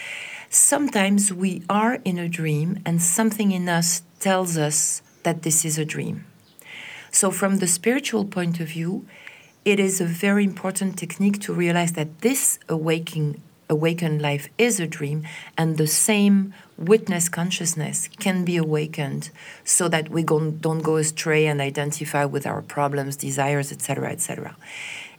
[0.53, 5.79] Sometimes we are in a dream and something in us tells us that this is
[5.79, 6.25] a dream.
[7.13, 9.07] So, from the spiritual point of view,
[9.65, 14.87] it is a very important technique to realize that this awakening awakened life is a
[14.89, 15.23] dream
[15.57, 19.31] and the same witness consciousness can be awakened
[19.63, 24.57] so that we don't go astray and identify with our problems desires etc etc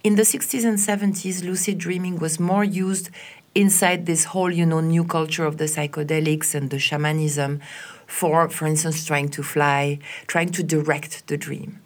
[0.03, 3.09] in the 60s and 70s lucid dreaming was more used
[3.55, 7.59] inside this whole, you know, new culture of the psychedelics and the shamanism
[8.07, 11.79] for, for instance, trying to fly, trying to direct the dream.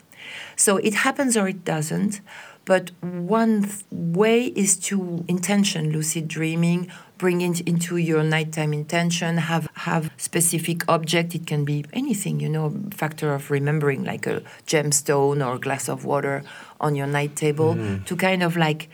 [0.55, 2.21] So it happens or it doesn't.
[2.65, 9.37] But one th- way is to intention lucid dreaming, bring it into your nighttime intention,
[9.37, 11.35] have have specific object.
[11.35, 15.87] It can be anything, you know, factor of remembering, like a gemstone or a glass
[15.87, 16.43] of water
[16.81, 18.03] on your night table, mm.
[18.05, 18.89] to kind of like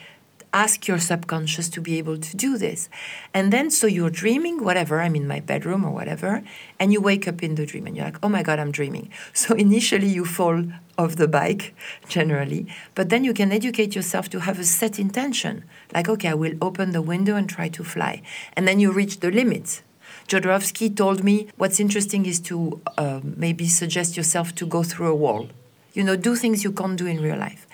[0.53, 2.89] ask your subconscious to be able to do this.
[3.33, 6.43] And then, so you're dreaming, whatever, I'm in my bedroom or whatever,
[6.79, 9.09] and you wake up in the dream and you're like, oh my God, I'm dreaming.
[9.33, 10.63] So initially you fall
[10.97, 11.73] off the bike,
[12.07, 15.63] generally, but then you can educate yourself to have a set intention.
[15.93, 18.21] Like, okay, I will open the window and try to fly.
[18.53, 19.81] And then you reach the limit.
[20.27, 25.15] Jodorowsky told me what's interesting is to uh, maybe suggest yourself to go through a
[25.15, 25.49] wall.
[25.93, 27.67] You know, do things you can't do in real life.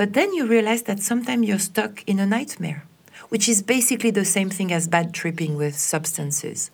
[0.00, 2.84] But then you realize that sometimes you're stuck in a nightmare
[3.28, 6.70] which is basically the same thing as bad tripping with substances.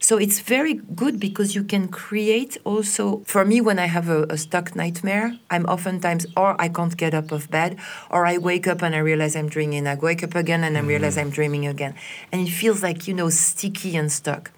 [0.00, 3.22] So it's very good because you can create also.
[3.24, 7.14] For me, when I have a, a stuck nightmare, I'm oftentimes, or I can't get
[7.14, 7.78] up of bed,
[8.10, 10.80] or I wake up and I realize I'm dreaming, I wake up again and I
[10.80, 11.28] realize mm-hmm.
[11.28, 11.94] I'm dreaming again.
[12.32, 14.50] And it feels like, you know, sticky and stuck.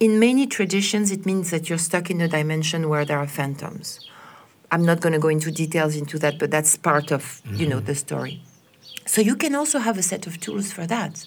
[0.00, 4.08] In many traditions, it means that you're stuck in a dimension where there are phantoms.
[4.70, 7.76] I'm not going to go into details into that, but that's part of you know
[7.76, 7.86] mm-hmm.
[7.86, 8.42] the story.
[9.08, 11.24] So you can also have a set of tools for that.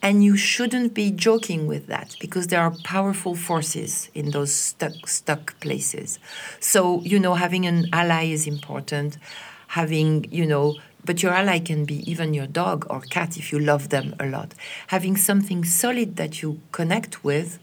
[0.00, 5.06] And you shouldn't be joking with that because there are powerful forces in those stuck
[5.06, 6.18] stuck places.
[6.58, 9.18] So, you know, having an ally is important.
[9.66, 13.58] Having, you know, but your ally can be even your dog or cat if you
[13.58, 14.54] love them a lot.
[14.86, 17.58] Having something solid that you connect with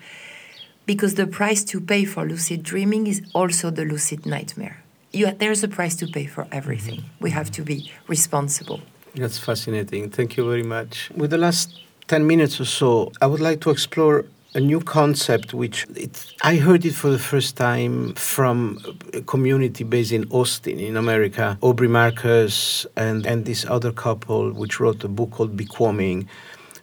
[0.86, 4.85] because the price to pay for lucid dreaming is also the lucid nightmare.
[5.16, 7.00] You, there's a price to pay for everything.
[7.00, 7.24] Mm-hmm.
[7.24, 8.82] We have to be responsible.
[9.16, 10.10] That's fascinating.
[10.10, 11.10] Thank you very much.
[11.16, 15.54] With the last 10 minutes or so, I would like to explore a new concept
[15.54, 18.80] which it, I heard it for the first time from
[19.14, 21.58] a community based in Austin in America.
[21.62, 26.28] Aubrey Marcus and, and this other couple which wrote a book called Becoming.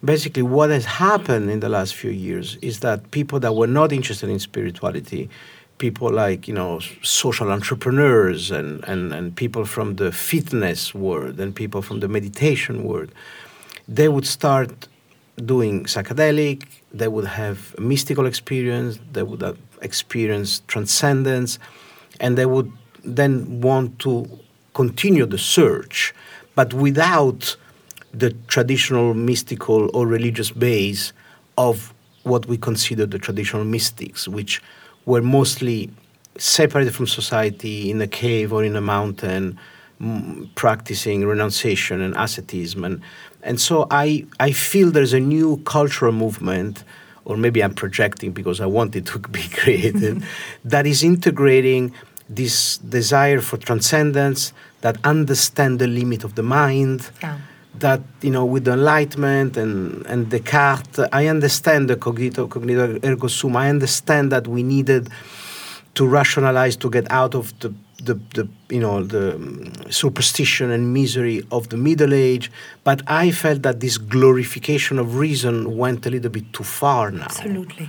[0.04, 3.92] Basically, what has happened in the last few years is that people that were not
[3.92, 5.30] interested in spirituality
[5.82, 11.56] people like you know social entrepreneurs and, and, and people from the fitness world and
[11.62, 13.10] people from the meditation world
[13.98, 14.70] they would start
[15.52, 16.58] doing psychedelic
[17.00, 19.58] they would have a mystical experience they would have
[19.90, 21.58] experienced transcendence
[22.20, 22.70] and they would
[23.02, 24.12] then want to
[24.74, 26.14] continue the search
[26.54, 27.56] but without
[28.22, 31.12] the traditional mystical or religious base
[31.58, 34.62] of what we consider the traditional mystics which
[35.07, 35.90] were mostly
[36.38, 39.59] separated from society in a cave or in a mountain,
[40.55, 42.84] practicing renunciation and asceticism.
[42.84, 43.03] And,
[43.42, 46.84] and so I, I feel there's a new cultural movement,
[47.24, 50.24] or maybe I'm projecting because I want it to be created,
[50.64, 51.92] that is integrating
[52.28, 57.11] this desire for transcendence, that understand the limit of the mind.
[57.22, 57.38] Yeah
[57.78, 63.28] that you know with the enlightenment and and Descartes, I understand the cogito cognito ergo
[63.28, 63.56] sum.
[63.56, 65.08] I understand that we needed
[65.94, 67.72] to rationalize to get out of the
[68.04, 72.50] the, the you know the um, superstition and misery of the Middle Age,
[72.84, 77.24] but I felt that this glorification of reason went a little bit too far now.
[77.24, 77.88] Absolutely.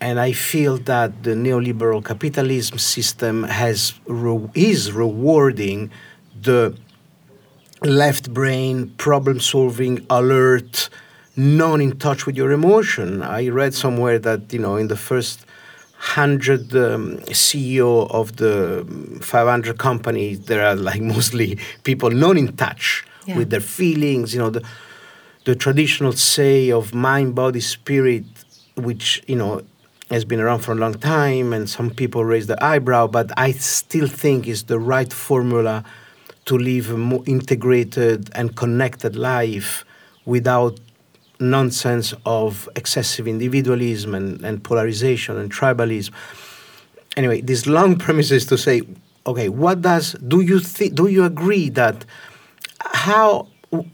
[0.00, 5.90] And I feel that the neoliberal capitalism system has re- is rewarding
[6.42, 6.76] the
[7.82, 10.88] left brain, problem solving, alert,
[11.36, 13.22] non in touch with your emotion.
[13.22, 15.44] I read somewhere that, you know, in the first
[15.98, 18.86] 100 um, CEO of the
[19.22, 23.38] 500 companies, there are like mostly people non in touch Yeah.
[23.38, 24.62] with their feelings, you know, the,
[25.44, 28.24] the traditional say of mind, body, spirit,
[28.76, 29.62] which, you know,
[30.10, 33.50] has been around for a long time and some people raise the eyebrow, but I
[33.52, 35.82] still think is the right formula
[36.46, 39.84] to live a more integrated and connected life
[40.24, 40.78] without
[41.38, 46.10] nonsense of excessive individualism and, and polarization and tribalism.
[47.16, 48.82] Anyway, this long premises to say,
[49.26, 50.94] okay, what does do you think?
[50.94, 52.04] Do you agree that
[52.80, 53.48] how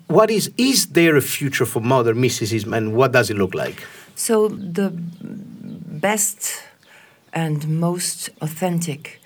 [0.07, 3.87] what is is there a future for modern mysticism and what does it look like?
[4.15, 6.63] So the best
[7.33, 9.22] and most authentic,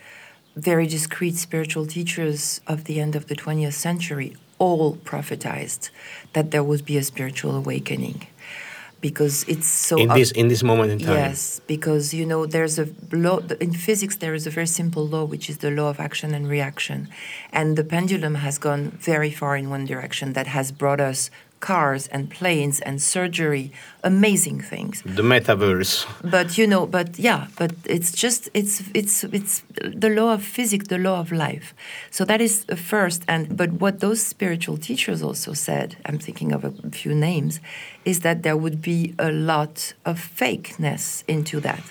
[0.57, 5.91] very discreet spiritual teachers of the end of the 20th century all prophetized
[6.33, 8.27] that there would be a spiritual awakening
[9.03, 11.15] because it's so in this in this moment in time.
[11.15, 14.17] Yes, because you know there's a law in physics.
[14.17, 17.09] There is a very simple law, which is the law of action and reaction,
[17.53, 20.33] and the pendulum has gone very far in one direction.
[20.33, 21.31] That has brought us
[21.67, 23.73] cars and planes and surgery,
[24.05, 25.03] amazing things.
[25.03, 26.07] The metaverse.
[26.23, 29.63] But you know, but yeah, but it's just it's it's it's
[30.05, 31.75] the law of physics, the law of life.
[32.11, 33.21] So that is the first.
[33.27, 37.61] And but what those spiritual teachers also said, I'm thinking of a few names,
[38.05, 41.85] is that there would be a lot of fakeness into that.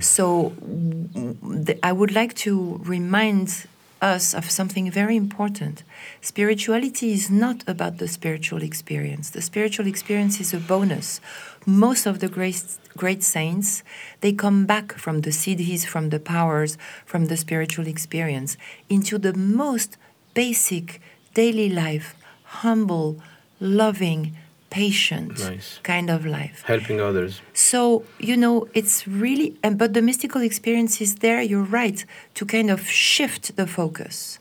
[0.00, 3.66] So mm, the, I would like to remind
[4.02, 5.84] us of something very important.
[6.20, 9.30] Spirituality is not about the spiritual experience.
[9.30, 11.20] The spiritual experience is a bonus.
[11.64, 12.62] Most of the great,
[12.96, 13.82] great saints,
[14.20, 16.76] they come back from the siddhis, from the powers,
[17.06, 18.56] from the spiritual experience
[18.90, 19.96] into the most
[20.34, 21.00] basic
[21.34, 23.22] daily life, humble,
[23.60, 24.36] loving,
[24.80, 25.70] patient Nice.
[25.92, 26.58] kind of life.
[26.74, 27.32] Helping others.
[27.70, 27.80] So,
[28.28, 31.98] you know, it's really, and, but the mystical experience is there, you're right,
[32.38, 34.38] to kind of shift the focus.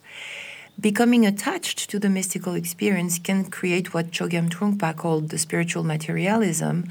[0.79, 6.83] becoming attached to the mystical experience can create what Chogyam Trungpa called the spiritual materialism
[6.83, 6.89] mm.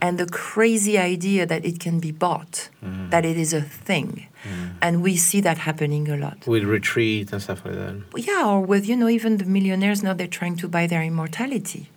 [0.00, 3.10] and the crazy idea that it can be bought, mm.
[3.10, 4.26] that it is a thing.
[4.44, 4.70] Mm.
[4.82, 6.46] And we see that happening a lot.
[6.46, 7.94] With retreat and stuff like that.
[8.16, 11.88] Yeah, or with, you know, even the millionaires now they're trying to buy their immortality.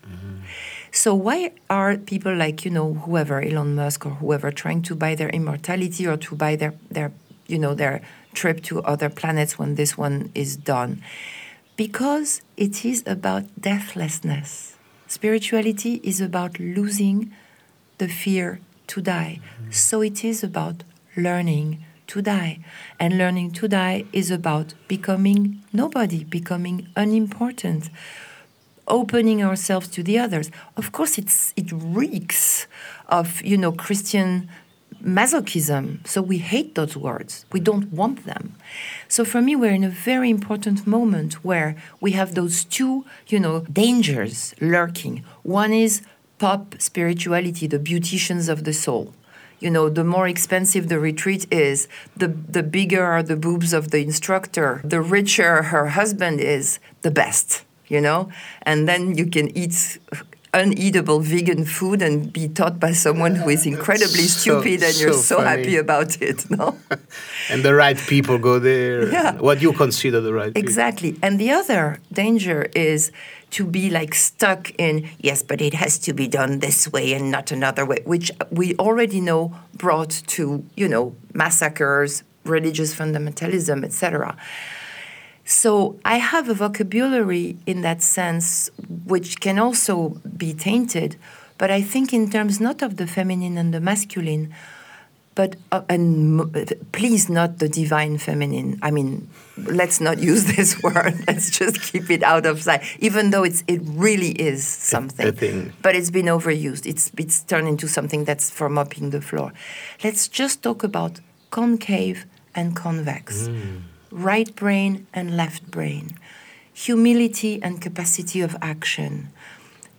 [0.94, 5.16] So why are people like, you know, whoever, Elon Musk or whoever, trying to buy
[5.16, 7.12] their immortality or to buy their, their
[7.48, 8.02] you know, their
[8.34, 11.02] trip to other planets when this one is done.
[11.76, 14.78] Because it is about deathlessness.
[15.08, 17.34] Spirituality is about losing
[17.98, 19.39] the fear to die.
[19.41, 19.72] Mm-hmm.
[19.72, 20.84] So it is about
[21.18, 22.60] learning to die.
[23.00, 27.89] And learning to die is about becoming nobody, becoming unimportant,
[28.88, 30.51] opening ourselves to the others.
[30.77, 32.67] Of course, it's, it reeks
[33.07, 34.49] of, you know, Christian
[35.03, 36.05] masochism.
[36.07, 37.45] So we hate those words.
[37.51, 38.55] We don't want them.
[39.07, 43.39] So for me, we're in a very important moment where we have those two, you
[43.39, 45.23] know, dangers lurking.
[45.43, 46.01] One is
[46.39, 49.13] pop spirituality, the beauticians of the soul.
[49.59, 53.91] You know, the more expensive the retreat is, the, the bigger are the boobs of
[53.91, 57.63] the instructor, the richer her husband is, the best,
[57.94, 58.30] you know?
[58.64, 60.00] And then you can eat
[60.54, 65.14] uneatable vegan food and be taught by someone who is incredibly so, stupid and you're
[65.14, 66.78] so, happy about it no
[67.50, 69.34] and the right people go there yeah.
[69.38, 71.28] what you consider the right exactly people.
[71.28, 73.12] and the other danger is
[73.50, 77.32] to be like stuck in yes but it has to be done this way and
[77.32, 84.38] not another way which we already know brought to you know massacres religious fundamentalism etc
[85.46, 88.70] so I have a vocabulary in that sense,
[89.06, 91.18] which can also be tainted,
[91.58, 94.54] but I think in terms not of the feminine and the masculine,
[95.36, 96.54] but uh, and
[96.91, 98.80] please not the divine feminine.
[98.82, 101.16] I mean, let's not use this word.
[101.28, 102.84] let's just keep it out of sight.
[103.00, 106.86] Even though it's it really is something, but it's been overused.
[106.86, 109.52] It's it's turned into something that's for mopping the floor.
[110.04, 111.20] Let's just talk about
[111.50, 112.26] concave
[112.56, 113.48] and convex.
[113.48, 116.16] Mm right brain and left brain,
[116.72, 119.30] humility and capacity of action,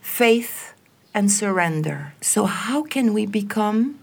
[0.00, 0.72] faith
[1.12, 2.14] and surrender.
[2.20, 3.98] So, how can we become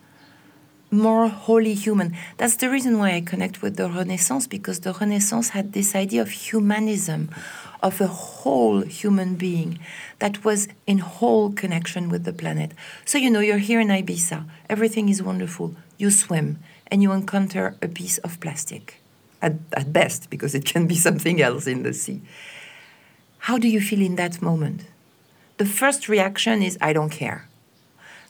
[0.92, 2.14] more wholly human?
[2.38, 6.22] That's the reason why I connect with the Renaissance, because the Renaissance had this idea
[6.22, 7.30] of humanism,
[7.82, 9.80] of a whole human being
[10.20, 12.74] that was in whole connection with the planet.
[13.06, 17.78] So, you know, you're here in Ibiza, everything is wonderful, you swim, and you encounter
[17.82, 19.01] a piece of plastic
[19.42, 22.22] at, at best, because it can be something else in the sea.
[23.40, 24.86] How do you feel in that moment?
[25.58, 27.48] The first reaction is, I don't care.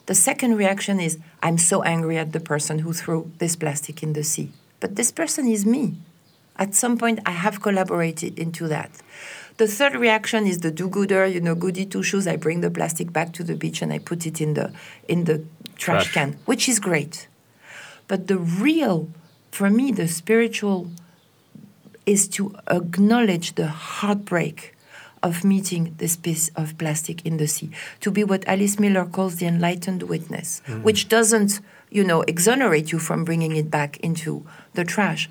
[0.06, 4.14] The second reaction is, I'm so angry at the person who threw this plastic in
[4.14, 4.52] the sea.
[4.80, 5.96] But this person is me.
[6.58, 8.92] At some point, I have collaborated into that.
[9.58, 12.28] The third reaction is the do-gooder, you know, goody two shoes.
[12.28, 14.74] I bring the plastic back to the beach and I put it in the
[15.08, 15.44] in the
[15.76, 16.14] trash, trash.
[16.14, 17.28] can, which is great.
[18.08, 19.10] But the real,
[19.52, 20.90] for me, the spiritual
[22.06, 24.76] is to acknowledge the heartbreak
[25.22, 29.36] of meeting this piece of plastic in the sea, to be what Alice Miller calls
[29.36, 30.82] the enlightened witness, mm-hmm.
[30.82, 31.60] which doesn't,
[31.92, 34.44] you know, exonerate you from bringing it back into
[34.74, 35.30] the trash,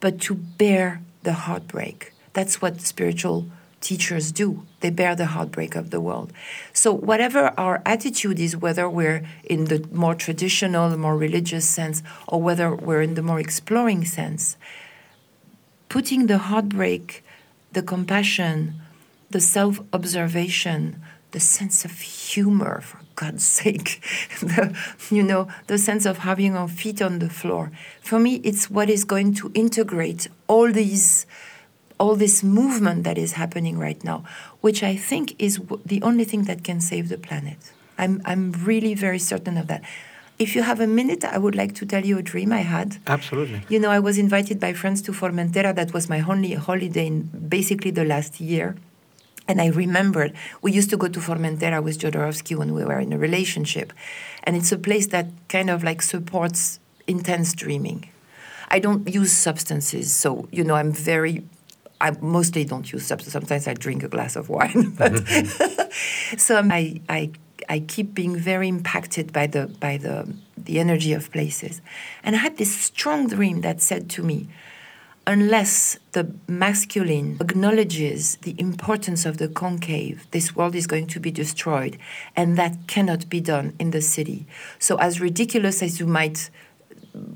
[0.00, 2.12] but to bear the heartbreak.
[2.32, 3.46] That's what spiritual
[3.80, 4.64] teachers do.
[4.80, 6.32] They bear the heartbreak of the world.
[6.72, 12.42] So, whatever our attitude is, whether we're in the more traditional, more religious sense, or
[12.42, 14.56] whether we're in the more exploring sense,
[15.88, 17.24] putting the heartbreak,
[17.72, 18.74] the compassion,
[19.30, 21.02] the self observation,
[21.32, 24.02] the sense of humor, for God's sake,
[24.40, 24.76] the,
[25.10, 27.70] you know, the sense of having our feet on the floor.
[28.00, 31.26] For me, it's what is going to integrate all these,
[31.98, 34.24] all this movement that is happening right now,
[34.60, 37.58] which I think is the only thing that can save the planet.
[37.98, 39.82] I'm, I'm really very certain of that.
[40.38, 42.98] If you have a minute, I would like to tell you a dream I had.
[43.06, 43.62] Absolutely.
[43.70, 45.74] You know, I was invited by friends to Formentera.
[45.74, 48.76] That was my only holiday in basically the last year.
[49.48, 53.14] And I remembered we used to go to Formentera with Jodorowsky when we were in
[53.14, 53.94] a relationship.
[54.44, 58.10] And it's a place that kind of like supports intense dreaming.
[58.68, 61.44] I don't use substances, so, you know, I'm very
[62.00, 63.32] I mostly don't use substances.
[63.32, 66.36] Sometimes I drink a glass of wine, but mm-hmm.
[66.38, 67.30] so I, I
[67.68, 71.80] I keep being very impacted by the by the the energy of places.
[72.22, 74.48] And I had this strong dream that said to me,
[75.26, 81.30] unless the masculine acknowledges the importance of the concave, this world is going to be
[81.30, 81.98] destroyed,
[82.34, 84.46] and that cannot be done in the city.
[84.78, 86.50] So as ridiculous as you might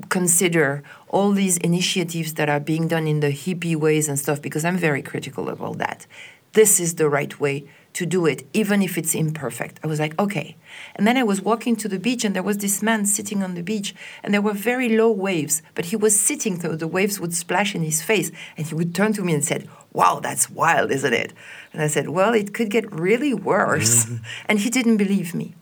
[0.09, 4.65] consider all these initiatives that are being done in the hippie ways and stuff because
[4.65, 6.07] I'm very critical of all that.
[6.53, 9.81] This is the right way to do it, even if it's imperfect.
[9.83, 10.57] I was like, okay.
[10.95, 13.55] And then I was walking to the beach, and there was this man sitting on
[13.55, 17.21] the beach, and there were very low waves, but he was sitting so the waves
[17.21, 20.51] would splash in his face, and he would turn to me and said, "Wow, that's
[20.51, 21.33] wild, isn't it?"
[21.73, 24.07] And I said, "Well, it could get really worse."
[24.49, 25.55] And he didn't believe me.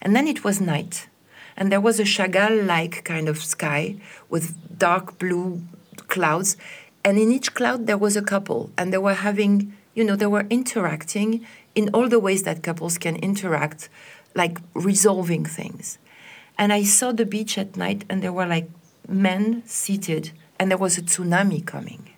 [0.00, 1.08] And then it was night,
[1.56, 3.96] and there was a Chagall-like kind of sky
[4.28, 5.62] with dark blue
[6.08, 6.56] clouds,
[7.04, 10.26] and in each cloud there was a couple, and they were having you know, they
[10.26, 13.88] were interacting in all the ways that couples can interact,
[14.34, 15.98] like resolving things.
[16.58, 18.68] And I saw the beach at night, and there were like
[19.08, 22.10] men seated, and there was a tsunami coming.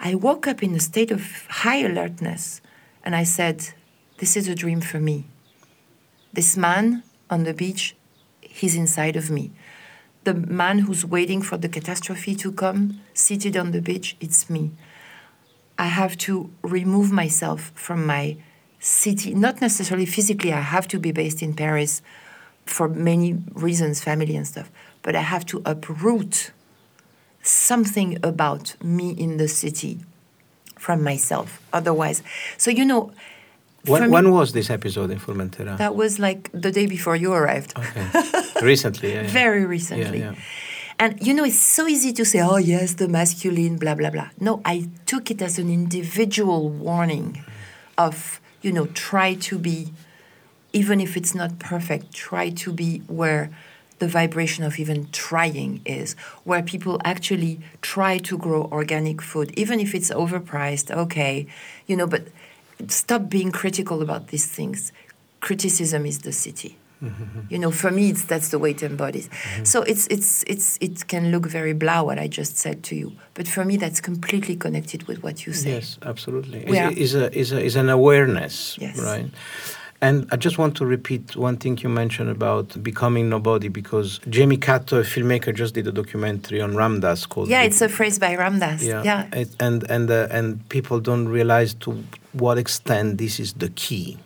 [0.00, 2.60] I woke up in a state of high alertness,
[3.04, 3.70] and I said,
[4.18, 5.24] This is a dream for me.
[6.32, 7.94] This man on the beach,
[8.54, 9.50] he's inside of me.
[10.22, 14.70] The man who's waiting for the catastrophe to come, seated on the beach, it's me.
[15.76, 18.36] I have to remove myself from my
[18.78, 22.00] city, not necessarily physically, I have to be based in Paris
[22.64, 24.70] for many reasons, family and stuff,
[25.02, 26.52] but I have to uproot
[27.42, 29.98] something about me in the city
[30.78, 31.60] from myself.
[31.72, 32.22] Otherwise,
[32.56, 33.12] so you know.
[33.86, 35.76] When, me, when was this episode in Formentera?
[35.76, 37.76] That was like the day before you arrived.
[37.76, 38.06] Okay.
[38.62, 39.28] recently, yeah, yeah.
[39.28, 40.20] Very recently.
[40.20, 40.34] Yeah,
[40.98, 44.30] and you know, it's so easy to say, oh, yes, the masculine, blah, blah, blah.
[44.40, 47.44] No, I took it as an individual warning
[47.98, 49.92] of, you know, try to be,
[50.72, 53.50] even if it's not perfect, try to be where
[53.98, 56.14] the vibration of even trying is,
[56.44, 61.46] where people actually try to grow organic food, even if it's overpriced, okay,
[61.86, 62.28] you know, but
[62.88, 64.92] stop being critical about these things.
[65.40, 66.76] Criticism is the city.
[67.02, 67.40] Mm-hmm.
[67.50, 69.28] You know, for me, it's, that's the way it embodies.
[69.28, 69.64] Mm-hmm.
[69.64, 73.12] So it's, it's, it's, it can look very blah what I just said to you,
[73.34, 75.72] but for me, that's completely connected with what you say.
[75.72, 76.60] Yes, absolutely.
[76.64, 78.98] It's, is a, is a, is an awareness, yes.
[78.98, 79.28] right?
[80.00, 84.58] And I just want to repeat one thing you mentioned about becoming nobody because Jamie
[84.58, 87.48] Catto, a filmmaker, just did a documentary on Ram Dass called.
[87.48, 88.82] Yeah, it's a phrase by Ram Dass.
[88.82, 89.28] Yeah, yeah.
[89.32, 94.18] It, and and uh, and people don't realize to what extent this is the key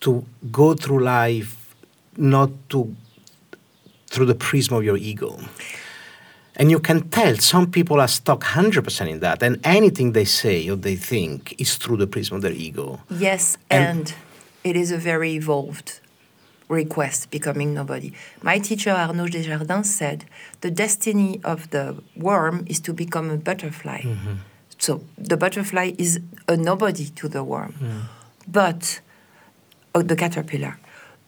[0.00, 1.74] to go through life
[2.16, 2.94] not to
[4.08, 5.38] through the prism of your ego.
[6.58, 10.66] And you can tell some people are stuck 100% in that, and anything they say
[10.70, 13.00] or they think is through the prism of their ego.
[13.10, 14.14] Yes, and, and
[14.66, 16.00] it is a very evolved
[16.68, 18.12] request, becoming nobody.
[18.42, 20.24] My teacher, Arnaud Desjardins, said
[20.60, 24.00] the destiny of the worm is to become a butterfly.
[24.02, 24.34] Mm-hmm.
[24.78, 28.02] So the butterfly is a nobody to the worm, mm.
[28.60, 29.00] but
[29.94, 30.78] oh, the caterpillar.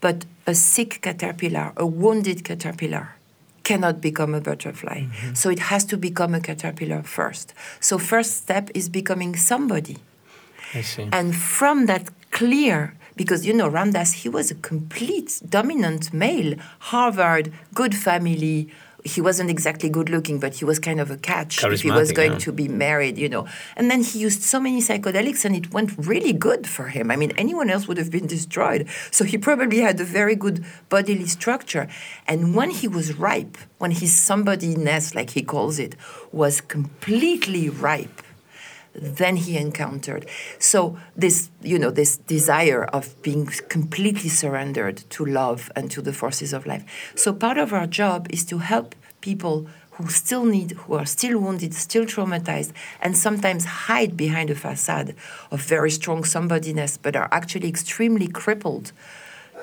[0.00, 3.14] But a sick caterpillar, a wounded caterpillar,
[3.62, 5.02] cannot become a butterfly.
[5.02, 5.34] Mm-hmm.
[5.34, 7.54] So it has to become a caterpillar first.
[7.80, 9.98] So first step is becoming somebody.
[10.74, 11.08] I see.
[11.12, 16.54] And from that clear, because you know Ram Dass, he was a complete dominant male,
[16.78, 18.70] Harvard, good family,
[19.04, 22.12] he wasn't exactly good looking, but he was kind of a catch if he was
[22.12, 22.38] going yeah.
[22.38, 23.46] to be married, you know.
[23.76, 27.10] And then he used so many psychedelics and it went really good for him.
[27.10, 28.88] I mean, anyone else would have been destroyed.
[29.10, 31.88] So he probably had a very good bodily structure.
[32.26, 35.94] And when he was ripe, when his somebody ness, like he calls it,
[36.32, 38.22] was completely ripe,
[39.00, 40.26] then he encountered.
[40.58, 46.12] So this, you know, this desire of being completely surrendered to love and to the
[46.12, 46.84] forces of life.
[47.14, 51.40] So part of our job is to help people who still need, who are still
[51.40, 55.14] wounded, still traumatized, and sometimes hide behind a facade
[55.50, 58.92] of very strong somebodyness, but are actually extremely crippled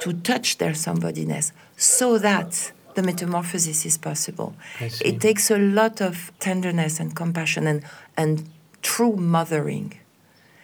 [0.02, 4.56] to touch their somebodyness so that the metamorphosis is possible.
[4.80, 7.84] It takes a lot of tenderness and compassion and,
[8.18, 8.50] and
[8.86, 10.00] true mothering.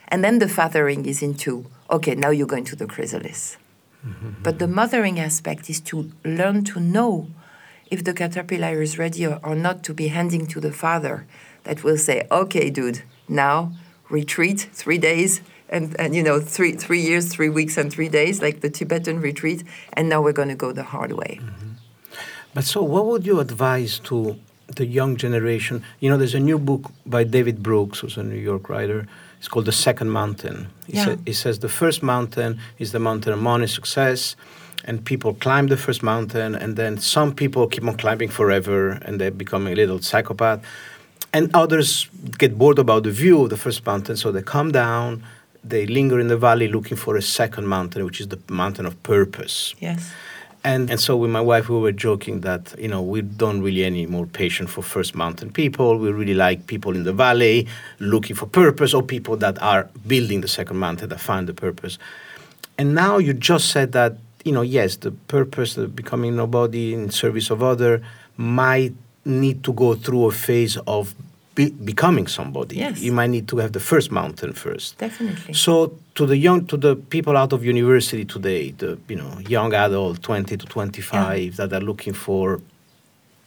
[0.07, 3.57] And then the fathering is into, okay, now you're going to the chrysalis.
[4.05, 4.43] Mm-hmm.
[4.43, 7.27] But the mothering aspect is to learn to know
[7.89, 11.25] if the caterpillar is ready or not to be handing to the father
[11.63, 13.71] that will say, okay, dude, now
[14.09, 18.41] retreat three days and, and you know three three years, three weeks, and three days,
[18.41, 19.63] like the Tibetan retreat,
[19.93, 21.39] and now we're going to go the hard way.
[21.41, 21.69] Mm-hmm.
[22.53, 24.37] But so, what would you advise to
[24.75, 25.83] the young generation.
[25.99, 29.07] You know, there's a new book by David Brooks, who's a New York writer.
[29.39, 30.67] It's called The Second Mountain.
[30.87, 31.05] He, yeah.
[31.05, 34.35] sa- he says the first mountain is the mountain of money success,
[34.85, 39.19] and people climb the first mountain, and then some people keep on climbing forever, and
[39.19, 40.63] they become a little psychopath.
[41.33, 45.23] And others get bored about the view of the first mountain, so they come down,
[45.63, 49.01] they linger in the valley looking for a second mountain, which is the mountain of
[49.03, 49.73] purpose.
[49.79, 50.11] Yes.
[50.63, 53.83] And, and so with my wife, we were joking that, you know, we don't really
[53.83, 55.97] any more patient for first mountain people.
[55.97, 57.67] We really like people in the valley
[57.99, 61.97] looking for purpose or people that are building the second mountain that find the purpose.
[62.77, 67.09] And now you just said that, you know, yes, the purpose of becoming nobody in
[67.09, 68.03] service of other
[68.37, 68.93] might
[69.25, 71.15] need to go through a phase of
[71.55, 72.77] be, becoming somebody.
[72.77, 73.01] Yes.
[73.01, 74.97] You might need to have the first mountain first.
[74.97, 75.53] Definitely.
[75.53, 79.73] So to the young, to the people out of university today, the you know young
[79.73, 82.61] adult, twenty to twenty-five, that are looking for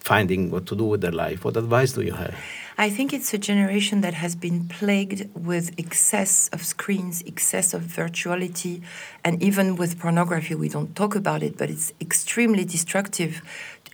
[0.01, 2.35] finding what to do with their life, what advice do you have?
[2.77, 7.83] I think it's a generation that has been plagued with excess of screens, excess of
[7.83, 8.83] virtuality,
[9.25, 10.55] and even with pornography.
[10.55, 13.41] We don't talk about it, but it's extremely destructive,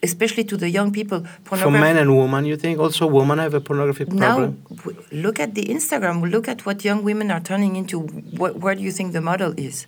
[0.03, 1.25] especially to the young people.
[1.45, 4.63] For men and women, you think also women have a pornography problem?
[4.71, 6.31] Now, look at the Instagram.
[6.31, 8.01] Look at what young women are turning into.
[8.01, 9.87] Wh- where do you think the model is?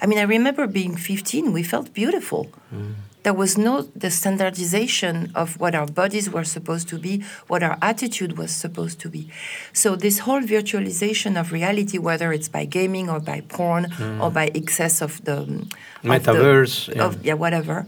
[0.00, 1.52] I mean, I remember being 15.
[1.52, 2.50] We felt beautiful.
[2.74, 2.94] Mm
[3.28, 7.76] there was no the standardization of what our bodies were supposed to be, what our
[7.82, 9.30] attitude was supposed to be.
[9.72, 14.22] So this whole virtualization of reality, whether it's by gaming or by porn mm.
[14.22, 15.36] or by excess of the
[16.02, 17.04] metaverse, of, the, yeah.
[17.04, 17.86] Of, yeah, whatever,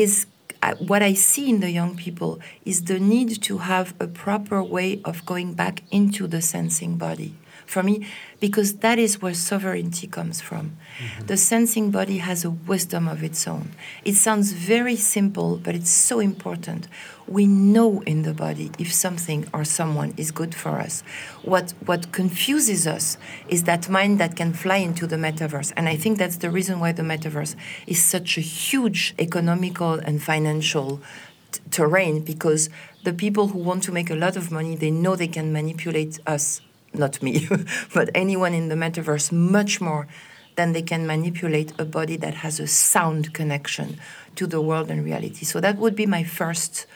[0.00, 0.26] is
[0.62, 4.62] uh, what I see in the young people is the need to have a proper
[4.62, 7.34] way of going back into the sensing body
[7.68, 8.06] for me
[8.40, 10.76] because that is where sovereignty comes from.
[10.98, 11.26] Mm-hmm.
[11.26, 13.72] The sensing body has a wisdom of its own.
[14.04, 16.88] It sounds very simple, but it's so important.
[17.26, 21.02] We know in the body if something or someone is good for us.
[21.42, 25.72] What what confuses us is that mind that can fly into the metaverse.
[25.76, 27.54] And I think that's the reason why the metaverse
[27.86, 31.02] is such a huge economical and financial
[31.52, 32.70] t- terrain because
[33.04, 36.18] the people who want to make a lot of money, they know they can manipulate
[36.26, 36.62] us
[36.92, 37.48] not me,
[37.94, 40.06] but anyone in the metaverse much more
[40.56, 43.98] than they can manipulate a body that has a sound connection
[44.34, 45.44] to the world and reality.
[45.44, 46.86] So that would be my first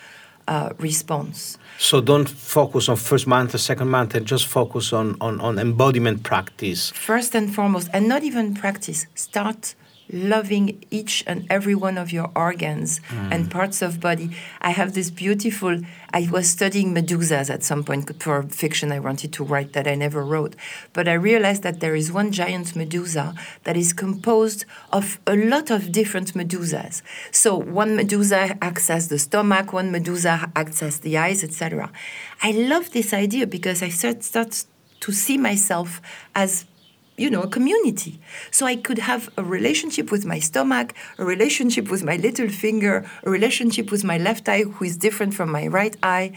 [0.49, 1.59] uh, response.
[1.79, 5.59] So don't focus on first month or second month and just focus on, on, on
[5.59, 6.91] embodiment practice.
[6.91, 9.75] First and foremost, and not even practice, start
[10.11, 13.33] loving each and every one of your organs mm.
[13.33, 14.31] and parts of body.
[14.61, 15.81] I have this beautiful.
[16.13, 19.95] I was studying medusas at some point for fiction I wanted to write that I
[19.95, 20.55] never wrote,
[20.93, 23.35] but I realized that there is one giant medusa
[23.65, 27.03] that is composed of a lot of different medusas.
[27.31, 31.91] So one medusa acts as the stomach, one medusa acts as the eyes, etc.
[32.43, 34.65] I love this idea because I start, start
[35.01, 36.01] to see myself
[36.35, 36.65] as
[37.17, 38.21] you know, a community.
[38.51, 43.09] So I could have a relationship with my stomach, a relationship with my little finger,
[43.23, 46.33] a relationship with my left eye, who is different from my right eye.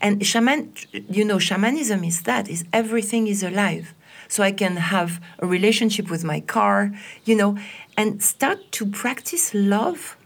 [0.00, 3.94] And shaman, you know, shamanism is that, is everything is alive.
[4.28, 6.92] So I can have a relationship with my car,
[7.24, 7.56] you know,
[7.96, 10.16] and start to practice love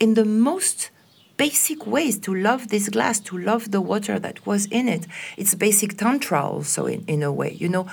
[0.00, 0.90] in the most
[1.36, 5.06] basic ways to love this glass, to love the water that was in it.
[5.36, 7.86] It's basic tantra also in, in a way, you know,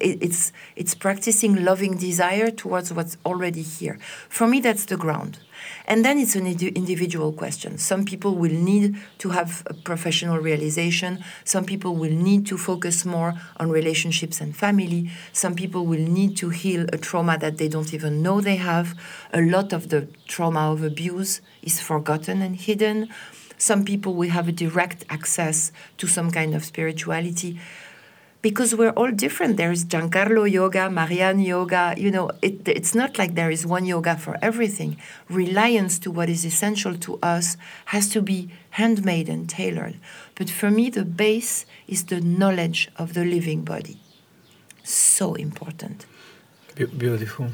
[0.00, 3.98] it's it's practicing loving desire towards what's already here.
[4.28, 5.38] For me, that's the ground.
[5.86, 7.78] And then it's an individual question.
[7.78, 11.24] Some people will need to have a professional realization.
[11.44, 15.10] Some people will need to focus more on relationships and family.
[15.32, 18.98] Some people will need to heal a trauma that they don't even know they have.
[19.32, 23.08] A lot of the trauma of abuse is forgotten and hidden.
[23.56, 27.60] Some people will have a direct access to some kind of spirituality
[28.44, 29.56] because we're all different.
[29.56, 31.94] There's Giancarlo yoga, Marianne yoga.
[31.96, 34.98] You know, it, it's not like there is one yoga for everything.
[35.30, 39.96] Reliance to what is essential to us has to be handmade and tailored.
[40.34, 43.96] But for me, the base is the knowledge of the living body.
[44.82, 46.04] So important.
[46.74, 47.46] Be- beautiful.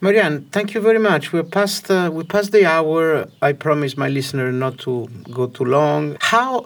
[0.00, 1.30] Marianne, thank you very much.
[1.30, 3.28] We're past uh, we passed the hour.
[3.42, 6.16] I promise my listener not to go too long.
[6.22, 6.64] How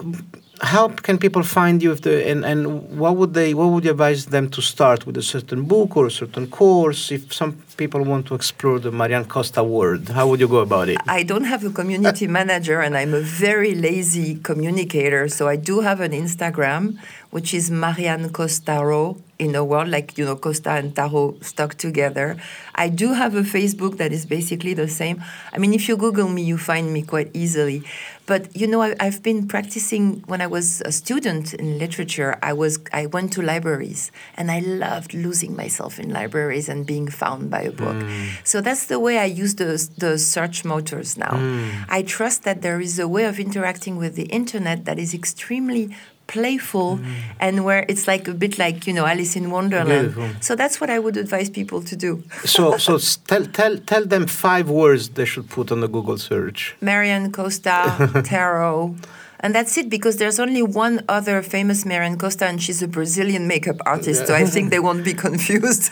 [0.60, 3.90] how can people find you if the and, and what would they what would you
[3.90, 8.02] advise them to start with a certain book or a certain course if some people
[8.02, 11.44] want to explore the Marianne Costa world how would you go about it I don't
[11.44, 16.12] have a community manager and I'm a very lazy communicator so I do have an
[16.12, 16.98] Instagram
[17.30, 22.36] which is Marianne Costaro in a world like you know Costa and Taro stuck together.
[22.74, 25.22] I do have a Facebook that is basically the same.
[25.52, 27.82] I mean, if you Google me, you find me quite easily.
[28.26, 32.38] But you know, I, have been practicing when I was a student in literature.
[32.42, 37.08] I was I went to libraries and I loved losing myself in libraries and being
[37.08, 37.96] found by a book.
[37.96, 38.28] Mm.
[38.44, 41.32] So that's the way I use the the search motors now.
[41.32, 41.84] Mm.
[41.88, 45.94] I trust that there is a way of interacting with the internet that is extremely
[46.26, 47.14] playful mm.
[47.38, 50.14] and where it's like a bit like you know Alice in Wonderland.
[50.14, 50.40] Beautiful.
[50.40, 52.22] So that's what I would advise people to do.
[52.44, 56.76] So, so tell, tell, tell them five words they should put on the Google search.
[56.80, 58.96] Marianne Costa, tarot.
[59.44, 63.44] And that's it because there's only one other famous Marianne Costa, and she's a Brazilian
[63.46, 64.20] makeup artist.
[64.28, 65.84] So I think they won't be confused.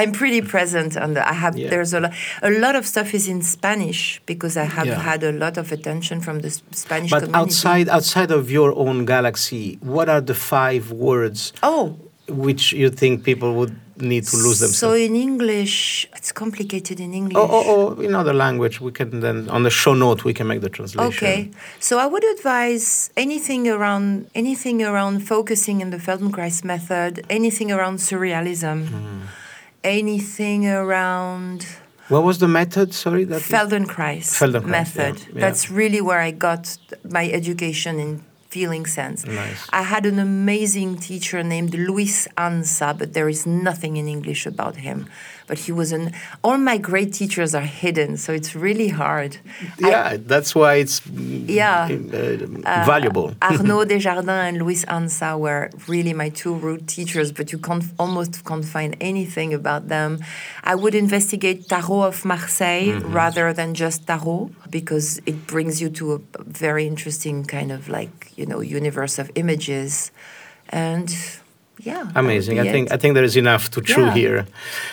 [0.00, 1.12] I'm pretty present and.
[1.16, 1.70] I have Yeah.
[1.74, 2.12] there's a lot.
[2.42, 4.02] A lot of stuff is in Spanish
[4.32, 5.00] because I have Yeah.
[5.10, 6.50] had a lot of attention from the
[6.84, 7.42] Spanish But community.
[7.42, 11.84] outside, outside of your own galaxy, what are the five words Oh,
[12.28, 14.78] which you think people would need to lose themselves.
[14.78, 17.36] so in English, it's complicated in English.
[17.36, 20.46] Oh, oh, oh, in other language, we can then on the show note we can
[20.46, 21.08] make the translation.
[21.26, 21.50] Okay,
[21.80, 27.98] so I would advise anything around anything around focusing in the Feldenkrais method, anything around
[27.98, 29.20] surrealism, Mm-hmm.
[29.84, 31.66] anything around
[32.08, 32.92] What was the method?
[32.94, 35.14] Sorry, that Feldenkrais, Feldenkrais, method.
[35.18, 35.40] yeah, yeah.
[35.40, 36.76] That's really where I got
[37.08, 38.22] my education in
[38.56, 39.18] feeling sense.
[39.42, 39.60] Nice.
[39.80, 42.16] I had an amazing teacher named Luis
[42.48, 44.98] Ansa, but there is nothing in English about him.
[45.50, 46.04] But he was an.
[46.46, 49.32] All my great teachers are hidden, so it's really hard.
[49.84, 51.86] I- yeah, that's why it's mm, Yeah.
[52.74, 53.26] uh, valuable.
[53.50, 58.32] Arnaud Desjardins and Luis Ansa were really my two root teachers, but you can't almost
[58.48, 60.10] can't find anything about them.
[60.72, 62.90] I would investigate Tarot of Marseille
[63.20, 66.18] rather than just Tarot because it brings you to a
[66.64, 70.10] very interesting kind of like you know universe of images,
[70.70, 71.14] and
[71.78, 72.58] yeah, Amazing.
[72.58, 72.94] I think it.
[72.94, 74.14] I think there is enough to chew Yeah.
[74.14, 74.46] here.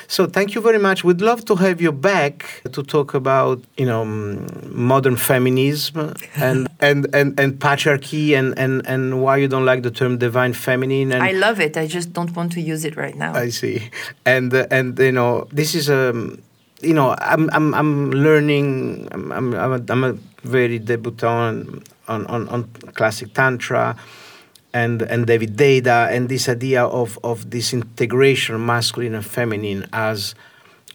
[0.07, 1.03] So thank you very much.
[1.03, 4.03] We'd love to have you back to talk about you know
[4.69, 9.91] modern feminism and and, and, and patriarchy and, and, and why you don't like the
[9.91, 11.13] term divine feminine.
[11.13, 11.77] And I love it.
[11.77, 13.33] I just don't want to use it right now.
[13.33, 13.89] I see.
[14.25, 16.41] And uh, and you know this is um
[16.81, 19.07] you know I'm I'm I'm learning.
[19.11, 23.95] I'm I'm I'm a, I'm a very debutant on, on on classic tantra.
[24.75, 30.33] And, and David Data and this idea of, of this integration masculine and feminine as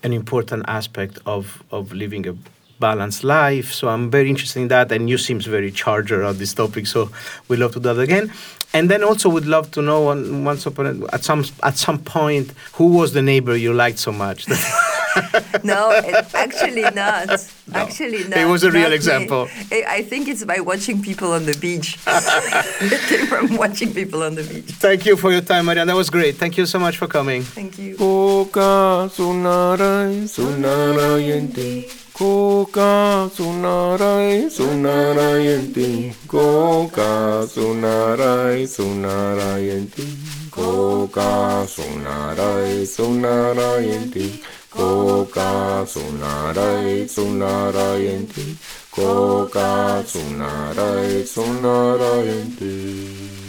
[0.03, 2.35] an important aspect of, of living a
[2.81, 3.73] balanced life.
[3.73, 6.87] So I'm very interested in that, and you seems very charger on this topic.
[6.87, 7.11] So
[7.49, 8.33] we'd love to do that again.
[8.73, 12.53] And then also we'd love to know on, once upon at some at some point
[12.75, 14.47] who was the neighbor you liked so much.
[15.65, 17.29] no, it, actually not.
[17.75, 18.39] Actually not.
[18.39, 18.97] It was a real not me.
[18.97, 19.49] example.
[19.73, 21.99] I I think it's by watching people on the beach.
[22.07, 24.71] it came from watching people on the beach.
[24.81, 25.87] Thank you for your time, Marianne.
[25.89, 26.37] That was great.
[26.37, 27.43] Thank you so much for coming.
[27.43, 27.97] Thank you.
[27.97, 36.17] Koka sunarai sunarayente Koka sunarai sunarayente
[40.51, 42.87] Koka sunarai
[44.79, 48.47] coca sonarai sonarai en ti
[48.95, 53.48] coca sonarai sonarai en ti